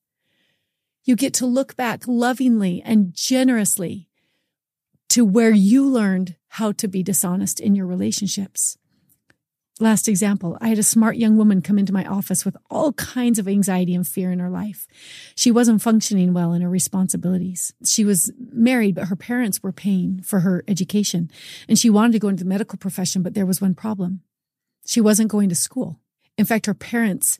You 1.04 1.16
get 1.16 1.32
to 1.34 1.46
look 1.46 1.76
back 1.76 2.02
lovingly 2.06 2.82
and 2.84 3.14
generously 3.14 4.08
to 5.08 5.24
where 5.24 5.50
you 5.50 5.88
learned 5.88 6.36
how 6.48 6.72
to 6.72 6.88
be 6.88 7.02
dishonest 7.02 7.60
in 7.60 7.74
your 7.74 7.86
relationships. 7.86 8.76
Last 9.80 10.08
example, 10.08 10.58
I 10.60 10.68
had 10.68 10.78
a 10.78 10.82
smart 10.82 11.16
young 11.18 11.36
woman 11.36 11.62
come 11.62 11.78
into 11.78 11.92
my 11.92 12.04
office 12.04 12.44
with 12.44 12.56
all 12.68 12.92
kinds 12.94 13.38
of 13.38 13.46
anxiety 13.46 13.94
and 13.94 14.06
fear 14.06 14.32
in 14.32 14.40
her 14.40 14.50
life. 14.50 14.88
She 15.36 15.52
wasn't 15.52 15.82
functioning 15.82 16.32
well 16.34 16.52
in 16.52 16.62
her 16.62 16.68
responsibilities. 16.68 17.72
She 17.84 18.04
was 18.04 18.32
married, 18.38 18.96
but 18.96 19.06
her 19.06 19.16
parents 19.16 19.62
were 19.62 19.70
paying 19.70 20.20
for 20.22 20.40
her 20.40 20.64
education. 20.66 21.30
And 21.68 21.78
she 21.78 21.90
wanted 21.90 22.12
to 22.14 22.18
go 22.18 22.28
into 22.28 22.42
the 22.42 22.48
medical 22.48 22.76
profession, 22.76 23.22
but 23.22 23.34
there 23.34 23.46
was 23.46 23.60
one 23.60 23.74
problem. 23.74 24.22
She 24.84 25.00
wasn't 25.00 25.30
going 25.30 25.48
to 25.50 25.54
school. 25.54 26.00
In 26.36 26.44
fact, 26.44 26.66
her 26.66 26.74
parents 26.74 27.38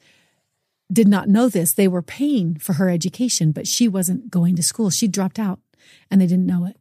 did 0.93 1.09
not 1.09 1.29
know 1.29 1.49
this. 1.49 1.73
They 1.73 1.89
were 1.89 2.03
paying 2.03 2.57
for 2.57 2.75
her 2.75 2.89
education, 2.89 3.51
but 3.51 3.67
she 3.67 3.89
wasn't 3.89 4.31
going 4.31 4.55
to 4.57 4.63
school. 4.63 4.91
She 4.91 5.09
dropped 5.09 5.41
out 5.41 5.59
and 6.09 6.21
they 6.21 6.27
didn't 6.27 6.47
know 6.47 6.67
it. 6.67 6.77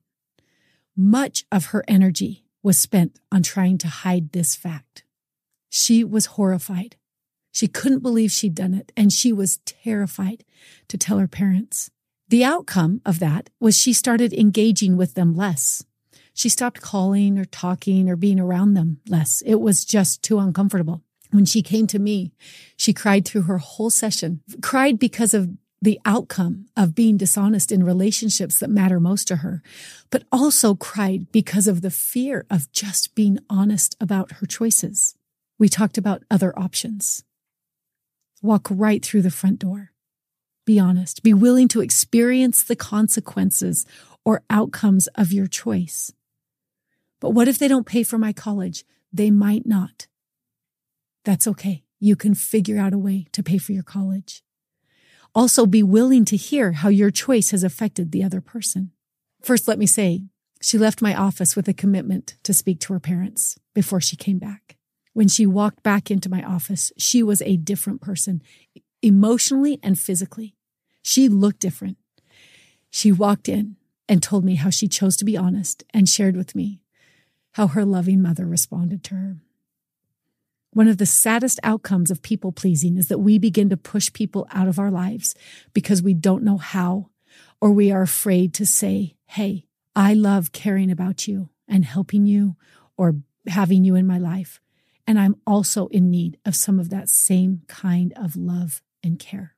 Much 0.96 1.46
of 1.52 1.67
her 1.67 1.84
energy 1.88 2.43
was 2.62 2.78
spent 2.78 3.20
on 3.32 3.41
trying 3.43 3.78
to 3.80 3.88
hide 3.88 4.32
this 4.32 4.56
fact. 4.56 5.04
She 5.78 6.04
was 6.04 6.26
horrified. 6.38 6.96
She 7.52 7.68
couldn't 7.68 8.00
believe 8.00 8.32
she'd 8.32 8.56
done 8.56 8.74
it, 8.74 8.92
and 8.98 9.13
she 9.13 9.32
was 9.32 9.60
terrified 9.63 10.44
to 10.88 10.98
tell 10.98 11.20
her 11.20 11.28
parents. 11.28 11.92
The 12.30 12.44
outcome 12.44 13.00
of 13.06 13.20
that 13.20 13.52
was 13.60 13.78
she 13.78 13.94
started 13.94 14.34
engaging 14.34 14.98
with 14.98 15.13
them 15.13 15.36
less. 15.36 15.86
She 16.34 16.50
stopped 16.50 16.82
calling 16.82 17.38
or 17.38 17.46
talking 17.46 18.10
or 18.10 18.16
being 18.16 18.40
around 18.40 18.74
them 18.74 19.02
less. 19.08 19.44
It 19.46 19.62
was 19.62 19.86
just 19.86 20.24
too 20.24 20.40
uncomfortable. 20.40 21.04
When 21.30 21.46
she 21.46 21.62
came 21.62 21.86
to 21.88 22.00
me, 22.00 22.32
she 22.76 22.92
cried 22.92 23.26
through 23.26 23.44
her 23.44 23.60
whole 23.60 23.92
session, 23.92 24.42
cried 24.63 24.98
because 24.98 25.36
of 25.36 25.52
the 25.80 26.00
outcome 26.06 26.66
of 26.76 26.96
being 26.96 27.18
dishonest 27.18 27.72
in 27.72 27.84
relationships 27.84 28.60
that 28.60 28.72
matter 28.72 29.00
most 29.00 29.28
to 29.28 29.38
her, 29.38 29.62
but 30.10 30.24
also 30.32 30.74
cried 30.74 31.32
because 31.32 31.68
of 31.68 31.82
the 31.82 31.92
fear 31.92 32.48
of 32.50 32.72
just 32.72 33.13
being 33.13 33.38
honest 33.48 33.96
about 34.02 34.32
her 34.34 34.48
choices. 34.48 35.13
We 35.60 35.70
talked 35.70 35.98
about 35.98 36.24
other 36.30 36.58
options. 36.58 37.24
Walk 38.41 38.67
right 38.70 39.04
through 39.04 39.24
the 39.24 39.32
front 39.32 39.60
door. 39.60 39.91
Be 40.65 40.80
honest. 40.80 41.24
Be 41.24 41.34
willing 41.34 41.67
to 41.70 41.82
experience 41.82 42.62
the 42.62 42.76
consequences 42.76 43.86
or 44.24 44.43
outcomes 44.50 45.08
of 45.15 45.32
your 45.32 45.48
choice. 45.48 46.12
But 47.20 47.32
what 47.32 47.48
if 47.48 47.58
they 47.58 47.67
don't 47.67 47.88
pay 47.88 48.04
for 48.04 48.17
my 48.17 48.34
college? 48.34 48.86
They 49.12 49.32
might 49.32 49.65
not. 49.65 50.08
That's 51.26 51.48
okay. 51.48 51.84
You 52.00 52.15
can 52.15 52.36
figure 52.36 52.78
out 52.78 52.93
a 52.93 52.98
way 52.98 53.28
to 53.32 53.41
pay 53.41 53.58
for 53.58 53.72
your 53.72 53.84
college. 53.84 54.43
Also, 55.34 55.65
be 55.65 55.84
willing 55.84 56.26
to 56.26 56.38
hear 56.38 56.74
how 56.74 56.89
your 56.89 57.12
choice 57.12 57.52
has 57.52 57.63
affected 57.63 58.12
the 58.12 58.24
other 58.24 58.41
person. 58.41 58.91
First, 59.41 59.67
let 59.67 59.80
me 59.80 59.86
say, 59.86 60.24
she 60.62 60.78
left 60.78 61.02
my 61.02 61.15
office 61.15 61.56
with 61.56 61.67
a 61.67 61.74
commitment 61.74 62.38
to 62.43 62.54
speak 62.54 62.80
to 62.82 62.93
her 62.93 63.00
parents 63.00 63.58
before 63.74 64.02
she 64.02 64.15
came 64.15 64.39
back. 64.39 64.77
When 65.18 65.28
she 65.28 65.48
walked 65.48 65.82
back 65.82 66.12
into 66.12 66.30
my 66.30 66.44
office, 66.44 66.92
she 66.96 67.24
was 67.24 67.42
a 67.42 67.58
different 67.58 68.02
person, 68.02 68.40
emotionally 69.02 69.80
and 69.82 69.98
physically. 69.98 70.54
She 71.02 71.28
looked 71.28 71.60
different. 71.60 71.98
She 72.92 73.12
walked 73.12 73.50
in 73.50 73.78
and 74.08 74.22
told 74.22 74.46
me 74.46 74.54
how 74.54 74.70
she 74.70 74.88
chose 74.88 75.18
to 75.18 75.26
be 75.26 75.36
honest 75.36 75.84
and 75.92 76.08
shared 76.08 76.36
with 76.36 76.54
me 76.54 76.82
how 77.54 77.66
her 77.66 77.84
loving 77.84 78.22
mother 78.22 78.46
responded 78.46 79.04
to 79.06 79.16
her. 79.16 79.38
One 80.70 80.88
of 80.88 81.00
the 81.00 81.08
saddest 81.08 81.60
outcomes 81.64 82.12
of 82.12 82.22
people 82.22 82.52
pleasing 82.52 82.96
is 82.96 83.08
that 83.08 83.18
we 83.18 83.40
begin 83.40 83.70
to 83.70 83.76
push 83.76 84.14
people 84.14 84.48
out 84.52 84.68
of 84.68 84.78
our 84.78 84.92
lives 84.92 85.34
because 85.74 86.04
we 86.04 86.14
don't 86.14 86.44
know 86.44 86.58
how, 86.58 87.10
or 87.60 87.72
we 87.72 87.92
are 87.92 88.04
afraid 88.04 88.54
to 88.54 88.68
say, 88.68 89.16
Hey, 89.26 89.66
I 89.96 90.14
love 90.14 90.52
caring 90.52 90.92
about 90.92 91.28
you 91.28 91.50
and 91.68 91.86
helping 91.86 92.28
you 92.28 92.56
or 92.98 93.16
having 93.48 93.84
you 93.84 93.96
in 93.96 94.06
my 94.06 94.20
life. 94.20 94.62
And 95.08 95.17
I'm 95.17 95.38
also 95.48 95.88
in 95.88 96.12
need 96.12 96.38
of 96.46 96.56
some 96.56 96.80
of 96.80 96.89
that 96.89 97.08
same 97.08 97.62
kind 97.67 98.13
of 98.17 98.36
love 98.36 98.82
and 99.02 99.17
care. 99.17 99.56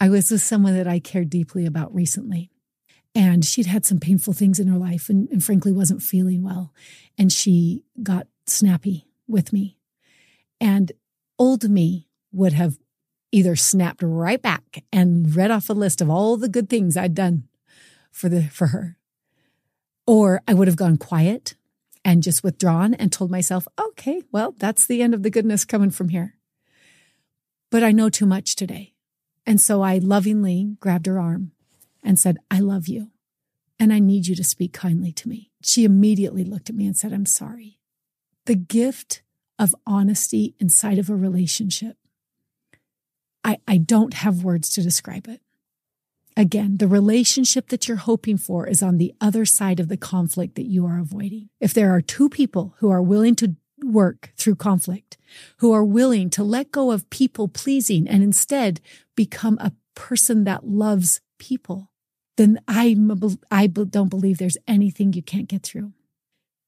I 0.00 0.08
was 0.08 0.30
with 0.30 0.40
someone 0.40 0.74
that 0.74 0.86
I 0.86 1.00
cared 1.00 1.28
deeply 1.28 1.66
about 1.66 1.94
recently. 1.94 2.50
And 3.16 3.44
she'd 3.44 3.66
had 3.66 3.84
some 3.84 4.00
painful 4.00 4.32
things 4.32 4.58
in 4.58 4.66
her 4.68 4.78
life 4.78 5.08
and, 5.08 5.28
and 5.30 5.42
frankly 5.42 5.72
wasn't 5.72 6.02
feeling 6.02 6.42
well. 6.42 6.72
And 7.18 7.30
she 7.32 7.84
got 8.02 8.26
snappy 8.46 9.06
with 9.28 9.52
me 9.52 9.78
and 10.60 10.92
old 11.38 11.68
me 11.68 12.08
would 12.32 12.52
have 12.52 12.78
either 13.32 13.56
snapped 13.56 14.02
right 14.02 14.40
back 14.40 14.84
and 14.92 15.34
read 15.34 15.50
off 15.50 15.68
a 15.68 15.72
list 15.72 16.00
of 16.00 16.08
all 16.08 16.36
the 16.36 16.48
good 16.48 16.68
things 16.68 16.96
I'd 16.96 17.14
done 17.14 17.48
for 18.10 18.28
the 18.28 18.44
for 18.44 18.68
her. 18.68 18.96
Or 20.06 20.40
I 20.46 20.54
would 20.54 20.68
have 20.68 20.76
gone 20.76 20.98
quiet 20.98 21.54
and 22.04 22.22
just 22.22 22.44
withdrawn 22.44 22.94
and 22.94 23.10
told 23.10 23.30
myself, 23.30 23.66
okay, 23.80 24.22
well, 24.30 24.54
that's 24.58 24.86
the 24.86 25.02
end 25.02 25.14
of 25.14 25.22
the 25.22 25.30
goodness 25.30 25.64
coming 25.64 25.90
from 25.90 26.10
here. 26.10 26.36
But 27.70 27.82
I 27.82 27.92
know 27.92 28.10
too 28.10 28.26
much 28.26 28.54
today. 28.56 28.92
And 29.46 29.60
so 29.60 29.82
I 29.82 29.98
lovingly 29.98 30.76
grabbed 30.80 31.06
her 31.06 31.18
arm 31.18 31.52
and 32.02 32.18
said, 32.18 32.38
I 32.50 32.60
love 32.60 32.88
you. 32.88 33.10
and 33.78 33.92
I 33.92 33.98
need 33.98 34.26
you 34.26 34.34
to 34.36 34.44
speak 34.44 34.72
kindly 34.72 35.12
to 35.12 35.28
me. 35.28 35.50
She 35.62 35.84
immediately 35.84 36.44
looked 36.44 36.70
at 36.70 36.76
me 36.76 36.86
and 36.86 36.96
said, 36.96 37.12
I'm 37.12 37.26
sorry. 37.26 37.78
The 38.46 38.54
gift 38.54 39.22
of 39.58 39.74
honesty 39.86 40.54
inside 40.58 40.98
of 40.98 41.10
a 41.10 41.16
relationship. 41.16 41.96
I, 43.42 43.58
I 43.66 43.78
don't 43.78 44.14
have 44.14 44.44
words 44.44 44.68
to 44.70 44.82
describe 44.82 45.28
it. 45.28 45.40
Again, 46.36 46.78
the 46.78 46.88
relationship 46.88 47.68
that 47.68 47.86
you're 47.86 47.96
hoping 47.96 48.38
for 48.38 48.66
is 48.66 48.82
on 48.82 48.98
the 48.98 49.14
other 49.20 49.44
side 49.44 49.78
of 49.78 49.88
the 49.88 49.96
conflict 49.96 50.56
that 50.56 50.66
you 50.66 50.84
are 50.86 50.98
avoiding. 50.98 51.48
If 51.60 51.72
there 51.72 51.94
are 51.94 52.00
two 52.00 52.28
people 52.28 52.74
who 52.78 52.90
are 52.90 53.02
willing 53.02 53.36
to 53.36 53.54
work 53.82 54.32
through 54.36 54.56
conflict, 54.56 55.16
who 55.58 55.72
are 55.72 55.84
willing 55.84 56.30
to 56.30 56.42
let 56.42 56.72
go 56.72 56.90
of 56.90 57.08
people 57.10 57.46
pleasing 57.46 58.08
and 58.08 58.22
instead 58.22 58.80
become 59.14 59.58
a 59.60 59.72
person 59.94 60.44
that 60.44 60.66
loves 60.66 61.20
people, 61.38 61.90
then 62.36 62.58
I, 62.66 62.96
I 63.50 63.68
don't 63.68 64.08
believe 64.08 64.38
there's 64.38 64.58
anything 64.66 65.12
you 65.12 65.22
can't 65.22 65.48
get 65.48 65.62
through. 65.62 65.92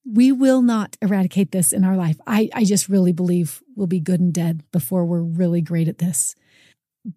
We 0.09 0.31
will 0.31 0.63
not 0.63 0.97
eradicate 1.03 1.51
this 1.51 1.73
in 1.73 1.83
our 1.83 1.97
life. 1.97 2.21
I, 2.25 2.49
I 2.55 2.63
just 2.63 2.89
really 2.89 3.13
believe 3.13 3.61
we'll 3.75 3.89
be 3.89 3.99
good 3.99 4.21
and 4.21 4.33
dead 4.33 4.63
before 4.71 5.05
we're 5.05 5.23
really 5.23 5.61
great 5.61 5.89
at 5.89 5.99
this. 5.99 6.37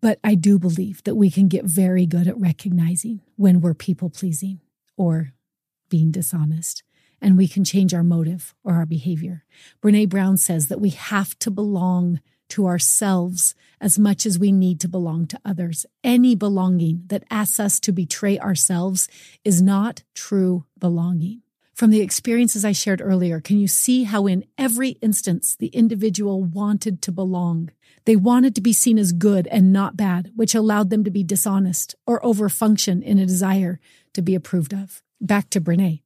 But 0.02 0.20
I 0.24 0.36
do 0.36 0.60
believe 0.60 1.04
that 1.06 1.16
we 1.16 1.32
can 1.32 1.48
get 1.48 1.66
very 1.66 2.06
good 2.06 2.28
at 2.28 2.40
recognizing 2.40 3.22
when 3.38 3.60
we're 3.60 3.74
people 3.74 4.12
pleasing 4.12 4.60
or 4.96 5.34
being 5.90 6.12
dishonest, 6.12 6.84
and 7.20 7.36
we 7.36 7.48
can 7.48 7.64
change 7.64 7.92
our 7.94 8.04
motive 8.04 8.54
or 8.64 8.76
our 8.76 8.86
behavior. 8.86 9.46
Brene 9.82 10.08
Brown 10.08 10.38
says 10.38 10.68
that 10.68 10.80
we 10.80 10.90
have 10.90 11.38
to 11.40 11.50
belong 11.50 12.20
to 12.50 12.68
ourselves 12.68 13.56
as 13.82 13.98
much 13.98 14.28
as 14.28 14.38
we 14.38 14.52
need 14.52 14.80
to 14.82 14.88
belong 14.88 15.26
to 15.28 15.40
others. 15.44 15.88
Any 16.04 16.36
belonging 16.36 17.04
that 17.08 17.24
asks 17.32 17.60
us 17.60 17.80
to 17.82 17.92
betray 17.92 18.38
ourselves 18.38 19.08
is 19.44 19.62
not 19.62 20.04
true 20.14 20.66
belonging. 20.78 21.42
From 21.74 21.92
the 21.92 22.02
experiences 22.02 22.66
I 22.66 22.74
shared 22.74 23.02
earlier, 23.02 23.40
can 23.40 23.58
you 23.58 23.68
see 23.68 24.04
how 24.04 24.28
in 24.28 24.44
every 24.58 24.90
instance 25.02 25.56
the 25.56 25.68
individual 25.68 26.44
wanted 26.44 27.02
to 27.04 27.12
belong? 27.12 27.72
They 28.06 28.16
wanted 28.16 28.56
to 28.56 28.62
be 28.62 28.74
seen 28.74 28.98
as 28.98 29.12
good 29.12 29.48
and 29.48 29.74
not 29.74 29.98
bad, 29.98 30.32
which 30.36 30.56
allowed 30.56 30.90
them 30.90 31.04
to 31.04 31.12
be 31.12 31.24
dishonest 31.24 31.96
or 32.06 32.20
overfunction 32.22 33.04
in 33.04 33.18
a 33.18 33.26
desire 33.26 33.80
to 34.14 34.22
be 34.22 34.36
approved 34.36 34.74
of. 34.74 35.02
Back 35.22 35.50
to 35.52 35.62
Brene. 35.62 36.02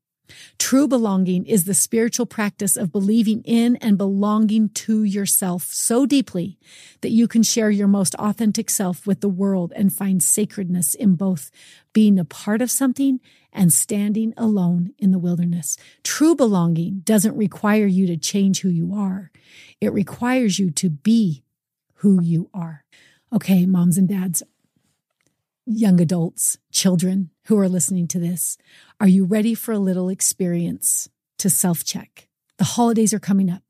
True 0.57 0.87
belonging 0.87 1.45
is 1.45 1.65
the 1.65 1.73
spiritual 1.73 2.25
practice 2.25 2.77
of 2.77 2.91
believing 2.91 3.41
in 3.43 3.75
and 3.77 3.97
belonging 3.97 4.69
to 4.69 5.03
yourself 5.03 5.65
so 5.65 6.05
deeply 6.05 6.57
that 7.01 7.11
you 7.11 7.27
can 7.27 7.43
share 7.43 7.69
your 7.69 7.87
most 7.87 8.15
authentic 8.15 8.69
self 8.69 9.05
with 9.05 9.21
the 9.21 9.29
world 9.29 9.73
and 9.75 9.93
find 9.93 10.23
sacredness 10.23 10.93
in 10.95 11.15
both 11.15 11.51
being 11.91 12.17
a 12.17 12.25
part 12.25 12.61
of 12.61 12.71
something 12.71 13.19
and 13.51 13.71
standing 13.71 14.33
alone 14.37 14.93
in 14.97 15.11
the 15.11 15.19
wilderness. 15.19 15.77
True 16.03 16.35
belonging 16.35 17.01
doesn't 17.03 17.37
require 17.37 17.85
you 17.85 18.07
to 18.07 18.17
change 18.17 18.61
who 18.61 18.69
you 18.69 18.93
are. 18.95 19.31
It 19.79 19.93
requires 19.93 20.57
you 20.57 20.71
to 20.71 20.89
be 20.89 21.42
who 22.03 22.21
you 22.21 22.49
are. 22.53 22.83
Okay, 23.31 23.65
moms 23.65 23.97
and 23.97 24.09
dads, 24.09 24.43
young 25.65 26.01
adults, 26.01 26.57
children 26.69 27.29
who 27.45 27.57
are 27.57 27.69
listening 27.69 28.09
to 28.09 28.19
this, 28.19 28.57
are 28.99 29.07
you 29.07 29.23
ready 29.23 29.55
for 29.55 29.71
a 29.71 29.79
little 29.79 30.09
experience 30.09 31.09
to 31.37 31.49
self 31.49 31.85
check? 31.85 32.27
The 32.57 32.65
holidays 32.65 33.13
are 33.13 33.19
coming 33.19 33.49
up. 33.49 33.63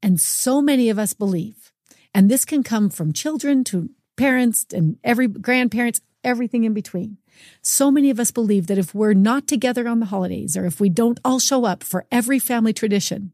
And 0.00 0.20
so 0.20 0.62
many 0.62 0.88
of 0.90 0.98
us 0.98 1.12
believe, 1.12 1.72
and 2.14 2.30
this 2.30 2.44
can 2.44 2.62
come 2.62 2.88
from 2.88 3.12
children 3.12 3.64
to 3.64 3.90
parents 4.16 4.66
and 4.72 4.96
every 5.02 5.26
grandparents, 5.26 6.00
everything 6.22 6.62
in 6.62 6.72
between. 6.72 7.18
So 7.62 7.90
many 7.90 8.10
of 8.10 8.20
us 8.20 8.30
believe 8.30 8.68
that 8.68 8.78
if 8.78 8.94
we're 8.94 9.12
not 9.12 9.48
together 9.48 9.88
on 9.88 9.98
the 9.98 10.06
holidays 10.06 10.56
or 10.56 10.66
if 10.66 10.78
we 10.78 10.88
don't 10.88 11.18
all 11.24 11.40
show 11.40 11.64
up 11.64 11.82
for 11.82 12.06
every 12.12 12.38
family 12.38 12.72
tradition, 12.72 13.32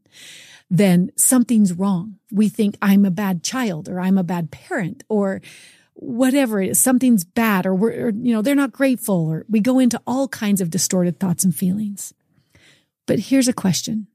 then 0.73 1.11
something's 1.15 1.71
wrong. 1.71 2.17
We 2.31 2.49
think 2.49 2.77
I'm 2.81 3.05
a 3.05 3.11
bad 3.11 3.43
child 3.43 3.87
or 3.87 3.99
I'm 3.99 4.17
a 4.17 4.23
bad 4.23 4.49
parent 4.49 5.03
or 5.07 5.39
whatever 5.93 6.59
it 6.63 6.71
is, 6.71 6.79
something's 6.79 7.23
bad 7.23 7.67
or 7.67 7.75
we're, 7.75 8.07
or, 8.07 8.09
you 8.09 8.33
know, 8.33 8.41
they're 8.41 8.55
not 8.55 8.71
grateful 8.71 9.27
or 9.27 9.45
we 9.47 9.59
go 9.59 9.77
into 9.77 10.01
all 10.07 10.27
kinds 10.27 10.61
of 10.61 10.71
distorted 10.71 11.19
thoughts 11.19 11.43
and 11.43 11.55
feelings. 11.55 12.15
But 13.05 13.19
here's 13.19 13.47
a 13.47 13.53
question. 13.53 14.07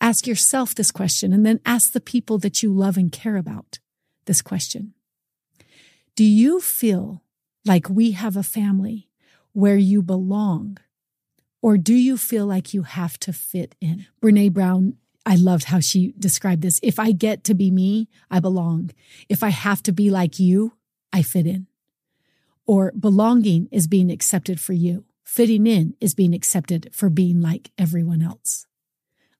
Ask 0.00 0.26
yourself 0.26 0.74
this 0.74 0.90
question 0.90 1.34
and 1.34 1.44
then 1.44 1.60
ask 1.66 1.92
the 1.92 2.00
people 2.00 2.38
that 2.38 2.62
you 2.62 2.72
love 2.72 2.96
and 2.96 3.12
care 3.12 3.36
about 3.36 3.80
this 4.24 4.40
question. 4.40 4.94
Do 6.16 6.24
you 6.24 6.58
feel 6.58 7.22
like 7.66 7.90
we 7.90 8.12
have 8.12 8.38
a 8.38 8.42
family 8.42 9.10
where 9.52 9.76
you 9.76 10.00
belong? 10.00 10.78
Or 11.60 11.76
do 11.76 11.94
you 11.94 12.16
feel 12.16 12.46
like 12.46 12.72
you 12.72 12.82
have 12.82 13.18
to 13.20 13.32
fit 13.32 13.74
in? 13.78 14.06
Brene 14.22 14.52
Brown 14.52 14.96
I 15.24 15.36
loved 15.36 15.64
how 15.64 15.80
she 15.80 16.14
described 16.18 16.62
this. 16.62 16.80
If 16.82 16.98
I 16.98 17.12
get 17.12 17.44
to 17.44 17.54
be 17.54 17.70
me, 17.70 18.08
I 18.30 18.40
belong. 18.40 18.90
If 19.28 19.42
I 19.42 19.50
have 19.50 19.82
to 19.84 19.92
be 19.92 20.10
like 20.10 20.38
you, 20.38 20.74
I 21.12 21.22
fit 21.22 21.46
in. 21.46 21.68
Or 22.66 22.92
belonging 22.98 23.68
is 23.70 23.86
being 23.86 24.10
accepted 24.10 24.60
for 24.60 24.72
you. 24.72 25.04
Fitting 25.24 25.66
in 25.66 25.94
is 26.00 26.14
being 26.14 26.34
accepted 26.34 26.90
for 26.92 27.08
being 27.08 27.40
like 27.40 27.70
everyone 27.78 28.22
else. 28.22 28.66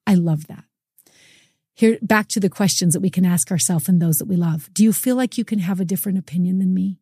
I 0.07 0.15
love 0.15 0.47
that. 0.47 0.65
Here, 1.75 1.99
back 2.03 2.29
to 2.29 2.41
the 2.41 2.51
questions 2.51 2.93
that 2.93 3.01
we 3.01 3.11
can 3.11 3.25
ask 3.25 3.51
ourselves 3.51 3.89
and 3.89 4.01
those 4.01 4.19
that 4.19 4.29
we 4.29 4.37
love. 4.37 4.71
Do 4.73 4.85
you 4.85 4.93
feel 4.93 5.17
like 5.17 5.39
you 5.39 5.45
can 5.45 5.59
have 5.61 5.81
a 5.81 5.85
different 5.85 6.19
opinion 6.19 6.59
than 6.59 6.75
me? 6.75 7.01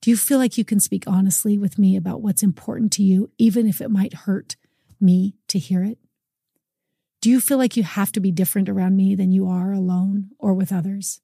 Do 0.00 0.10
you 0.10 0.16
feel 0.16 0.38
like 0.38 0.58
you 0.58 0.64
can 0.64 0.80
speak 0.80 1.04
honestly 1.06 1.58
with 1.58 1.78
me 1.78 1.96
about 1.96 2.20
what's 2.20 2.42
important 2.42 2.92
to 2.94 3.02
you, 3.02 3.30
even 3.38 3.66
if 3.66 3.80
it 3.80 3.90
might 3.90 4.14
hurt 4.14 4.56
me 5.00 5.36
to 5.48 5.58
hear 5.58 5.84
it? 5.84 5.98
Do 7.20 7.30
you 7.30 7.40
feel 7.40 7.58
like 7.58 7.76
you 7.76 7.82
have 7.82 8.12
to 8.12 8.20
be 8.20 8.30
different 8.30 8.68
around 8.68 8.96
me 8.96 9.16
than 9.16 9.32
you 9.32 9.48
are 9.48 9.72
alone 9.72 10.30
or 10.38 10.54
with 10.54 10.72
others? 10.72 11.20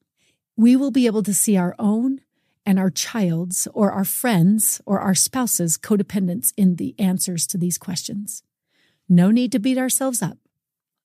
We 0.56 0.74
will 0.74 0.90
be 0.90 1.06
able 1.06 1.22
to 1.22 1.34
see 1.34 1.56
our 1.56 1.76
own 1.78 2.20
and 2.66 2.80
our 2.80 2.90
child's 2.90 3.68
or 3.74 3.92
our 3.92 4.04
friends 4.04 4.80
or 4.86 4.98
our 4.98 5.14
spouse's 5.14 5.78
codependence 5.78 6.52
in 6.56 6.76
the 6.76 6.96
answers 6.98 7.46
to 7.48 7.58
these 7.58 7.78
questions. 7.78 8.42
No 9.08 9.30
need 9.30 9.52
to 9.52 9.60
beat 9.60 9.78
ourselves 9.78 10.20
up 10.20 10.38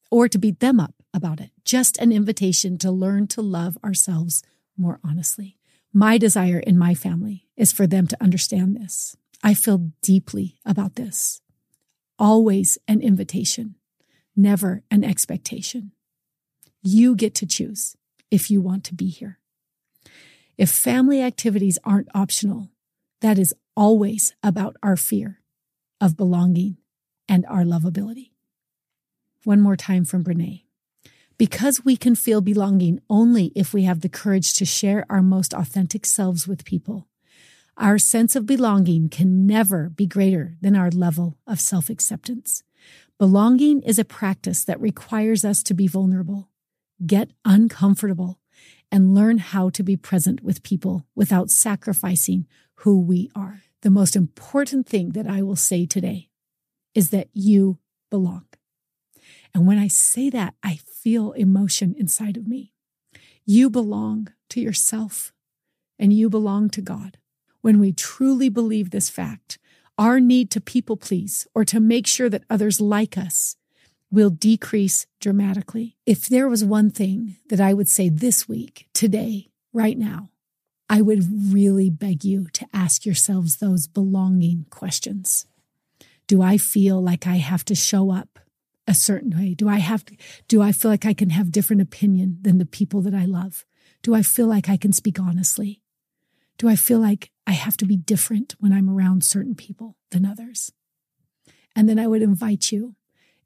or 0.09 0.27
to 0.27 0.39
beat 0.39 0.59
them 0.59 0.79
up 0.79 0.95
about 1.13 1.39
it. 1.39 1.51
Just 1.63 1.99
an 1.99 2.11
invitation 2.11 2.79
to 2.79 2.91
learn 2.91 3.27
to 3.27 3.41
love 3.41 3.77
ourselves 3.83 4.41
more 4.75 4.99
honestly. 5.03 5.57
My 5.93 6.17
desire 6.17 6.59
in 6.59 6.79
my 6.79 6.95
family 6.95 7.47
is 7.55 7.71
for 7.71 7.85
them 7.85 8.07
to 8.07 8.23
understand 8.23 8.75
this. 8.75 9.15
I 9.43 9.53
feel 9.53 9.91
deeply 10.01 10.59
about 10.65 10.95
this. 10.95 11.41
Always 12.17 12.77
an 12.87 13.01
invitation 13.01 13.75
never 14.35 14.83
an 14.91 15.03
expectation. 15.03 15.91
You 16.81 17.15
get 17.15 17.35
to 17.35 17.45
choose 17.45 17.95
if 18.31 18.49
you 18.49 18.61
want 18.61 18.83
to 18.85 18.95
be 18.95 19.09
here. 19.09 19.39
If 20.57 20.69
family 20.69 21.21
activities 21.21 21.79
aren't 21.83 22.09
optional, 22.13 22.69
that 23.21 23.39
is 23.39 23.53
always 23.75 24.33
about 24.43 24.75
our 24.83 24.97
fear 24.97 25.41
of 26.01 26.17
belonging 26.17 26.77
and 27.27 27.45
our 27.47 27.63
lovability. 27.63 28.31
One 29.43 29.61
more 29.61 29.75
time 29.75 30.05
from 30.05 30.23
Brene. 30.23 30.63
Because 31.37 31.85
we 31.85 31.95
can 31.95 32.15
feel 32.15 32.41
belonging 32.41 32.99
only 33.09 33.53
if 33.55 33.73
we 33.73 33.83
have 33.83 34.01
the 34.01 34.09
courage 34.09 34.53
to 34.55 34.65
share 34.65 35.05
our 35.09 35.21
most 35.21 35.53
authentic 35.53 36.05
selves 36.05 36.45
with 36.45 36.65
people, 36.65 37.07
our 37.77 37.97
sense 37.97 38.35
of 38.35 38.45
belonging 38.45 39.07
can 39.07 39.47
never 39.47 39.89
be 39.89 40.05
greater 40.05 40.57
than 40.61 40.75
our 40.75 40.89
level 40.89 41.37
of 41.47 41.61
self 41.61 41.89
acceptance. 41.89 42.63
Belonging 43.19 43.81
is 43.81 43.99
a 43.99 44.05
practice 44.05 44.63
that 44.63 44.79
requires 44.79 45.43
us 45.43 45.61
to 45.63 45.73
be 45.73 45.87
vulnerable, 45.87 46.47
get 47.05 47.31
uncomfortable, 47.43 48.39
and 48.93 49.13
learn 49.13 49.39
how 49.39 49.69
to 49.71 49.83
be 49.83 49.97
present 49.97 50.41
with 50.41 50.63
people 50.63 51.05
without 51.15 51.49
sacrificing 51.49 52.47
who 52.75 53.01
we 53.01 53.29
are. 53.35 53.63
The 53.81 53.89
most 53.89 54.15
important 54.15 54.87
thing 54.87 55.09
that 55.11 55.27
I 55.27 55.41
will 55.41 55.57
say 55.57 55.85
today 55.85 56.29
is 56.95 57.09
that 57.09 57.27
you 57.33 57.79
belong. 58.09 58.45
And 59.53 59.67
when 59.67 59.77
I 59.77 59.89
say 59.89 60.29
that, 60.29 60.53
I 60.63 60.75
feel 60.77 61.33
emotion 61.33 61.95
inside 61.99 62.37
of 62.37 62.47
me. 62.47 62.71
You 63.45 63.69
belong 63.69 64.29
to 64.51 64.61
yourself 64.61 65.33
and 65.97 66.13
you 66.13 66.29
belong 66.29 66.69
to 66.69 66.81
God. 66.81 67.17
When 67.59 67.81
we 67.81 67.91
truly 67.91 68.47
believe 68.47 68.91
this 68.91 69.09
fact, 69.09 69.59
our 69.99 70.21
need 70.21 70.49
to 70.49 70.61
people 70.61 70.95
please 70.95 71.45
or 71.53 71.65
to 71.65 71.79
make 71.79 72.07
sure 72.07 72.29
that 72.29 72.45
others 72.49 72.79
like 72.79 73.17
us 73.17 73.57
will 74.09 74.29
decrease 74.29 75.05
dramatically. 75.19 75.97
If 76.05 76.27
there 76.27 76.47
was 76.47 76.63
one 76.63 76.89
thing 76.89 77.35
that 77.49 77.59
I 77.59 77.73
would 77.73 77.89
say 77.89 78.07
this 78.07 78.47
week, 78.47 78.87
today, 78.93 79.49
right 79.73 79.97
now, 79.97 80.29
I 80.89 81.01
would 81.01 81.53
really 81.53 81.89
beg 81.89 82.23
you 82.23 82.47
to 82.53 82.65
ask 82.73 83.05
yourselves 83.05 83.57
those 83.57 83.87
belonging 83.87 84.65
questions. 84.69 85.45
Do 86.27 86.41
I 86.41 86.57
feel 86.57 87.03
like 87.03 87.27
I 87.27 87.35
have 87.35 87.65
to 87.65 87.75
show 87.75 88.09
up 88.09 88.39
a 88.87 88.93
certain 88.93 89.37
way? 89.37 89.53
Do 89.53 89.67
I 89.67 89.79
have 89.79 90.05
to, 90.05 90.15
do 90.47 90.61
I 90.61 90.71
feel 90.71 90.89
like 90.89 91.05
I 91.05 91.13
can 91.13 91.29
have 91.31 91.51
different 91.51 91.81
opinion 91.81 92.39
than 92.41 92.57
the 92.57 92.65
people 92.65 93.01
that 93.01 93.13
I 93.13 93.25
love? 93.25 93.65
Do 94.01 94.15
I 94.15 94.23
feel 94.23 94.47
like 94.47 94.69
I 94.69 94.77
can 94.77 94.93
speak 94.93 95.19
honestly? 95.19 95.81
Do 96.59 96.67
I 96.67 96.75
feel 96.75 96.99
like 96.99 97.31
I 97.47 97.53
have 97.53 97.77
to 97.77 97.85
be 97.85 97.95
different 97.95 98.53
when 98.59 98.73
I'm 98.73 98.89
around 98.89 99.23
certain 99.23 99.55
people 99.55 99.95
than 100.11 100.25
others? 100.25 100.71
And 101.75 101.87
then 101.87 101.97
I 101.97 102.05
would 102.05 102.21
invite 102.21 102.71
you, 102.71 102.95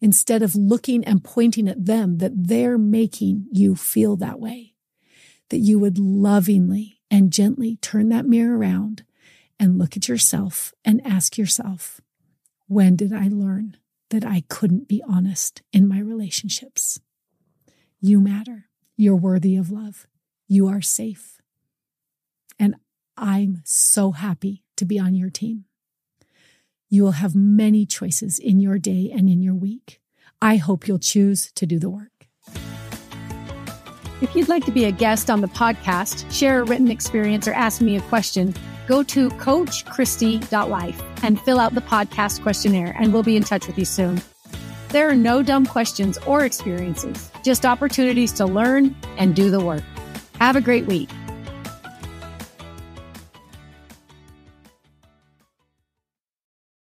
instead 0.02 0.42
of 0.42 0.56
looking 0.56 1.06
and 1.06 1.24
pointing 1.24 1.70
at 1.70 1.86
them 1.86 2.18
that 2.18 2.32
they're 2.36 2.80
making 2.80 3.46
you 3.52 3.76
feel 3.76 4.16
that 4.18 4.40
way, 4.40 4.74
that 5.50 5.60
you 5.60 5.78
would 5.78 6.00
lovingly 6.00 7.00
and 7.12 7.32
gently 7.32 7.78
turn 7.78 8.10
that 8.10 8.26
mirror 8.26 8.58
around 8.58 9.04
and 9.60 9.78
look 9.78 9.96
at 9.96 10.08
yourself 10.08 10.74
and 10.84 11.06
ask 11.06 11.38
yourself, 11.38 12.02
when 12.68 12.96
did 12.96 13.14
I 13.14 13.28
learn 13.28 13.78
that 14.10 14.26
I 14.26 14.44
couldn't 14.50 14.88
be 14.88 15.04
honest 15.08 15.62
in 15.72 15.88
my 15.88 16.00
relationships? 16.00 17.00
You 18.02 18.20
matter. 18.20 18.66
You're 18.98 19.16
worthy 19.16 19.56
of 19.56 19.72
love. 19.72 20.08
You 20.48 20.68
are 20.68 20.82
safe. 20.82 21.40
And 22.60 22.76
I'm 23.18 23.62
so 23.64 24.12
happy 24.12 24.64
to 24.78 24.86
be 24.86 25.00
on 25.00 25.14
your 25.16 25.30
team. 25.30 25.66
You 26.90 27.04
will 27.04 27.12
have 27.12 27.36
many 27.36 27.86
choices 27.86 28.40
in 28.40 28.60
your 28.60 28.78
day 28.78 29.12
and 29.14 29.30
in 29.30 29.42
your 29.42 29.56
week. 29.56 30.00
I 30.42 30.58
hope 30.58 30.88
you'll 30.88 31.00
choose 31.00 31.52
to 31.54 31.66
do 31.66 31.80
the 31.80 31.90
work. 31.90 32.28
If 34.22 34.36
you'd 34.36 34.50
like 34.50 34.66
to 34.66 34.72
be 34.72 34.86
a 34.86 34.92
guest 34.92 35.30
on 35.30 35.42
the 35.42 35.48
podcast, 35.48 36.32
share 36.32 36.62
a 36.62 36.64
written 36.64 36.90
experience, 36.90 37.48
or 37.48 37.54
ask 37.54 37.82
me 37.82 37.98
a 37.98 38.02
question, 38.02 38.54
go 38.88 39.04
to 39.04 39.30
coachkristi.life 39.30 41.02
and 41.24 41.42
fill 41.42 41.60
out 41.60 41.76
the 41.76 41.82
podcast 41.82 42.42
questionnaire, 42.42 42.96
and 43.00 43.14
we'll 43.14 43.24
be 43.24 43.36
in 43.36 43.44
touch 43.44 43.68
with 43.68 43.78
you 43.78 43.86
soon. 43.86 44.22
There 44.90 45.10
are 45.10 45.16
no 45.16 45.44
dumb 45.44 45.66
questions 45.66 46.18
or 46.28 46.46
experiences, 46.46 47.32
just 47.44 47.66
opportunities 47.66 48.32
to 48.34 48.46
learn 48.46 48.96
and 49.18 49.36
do 49.36 49.50
the 49.50 49.60
work. 49.60 49.84
Have 50.40 50.56
a 50.56 50.62
great 50.62 50.86
week. 50.86 51.10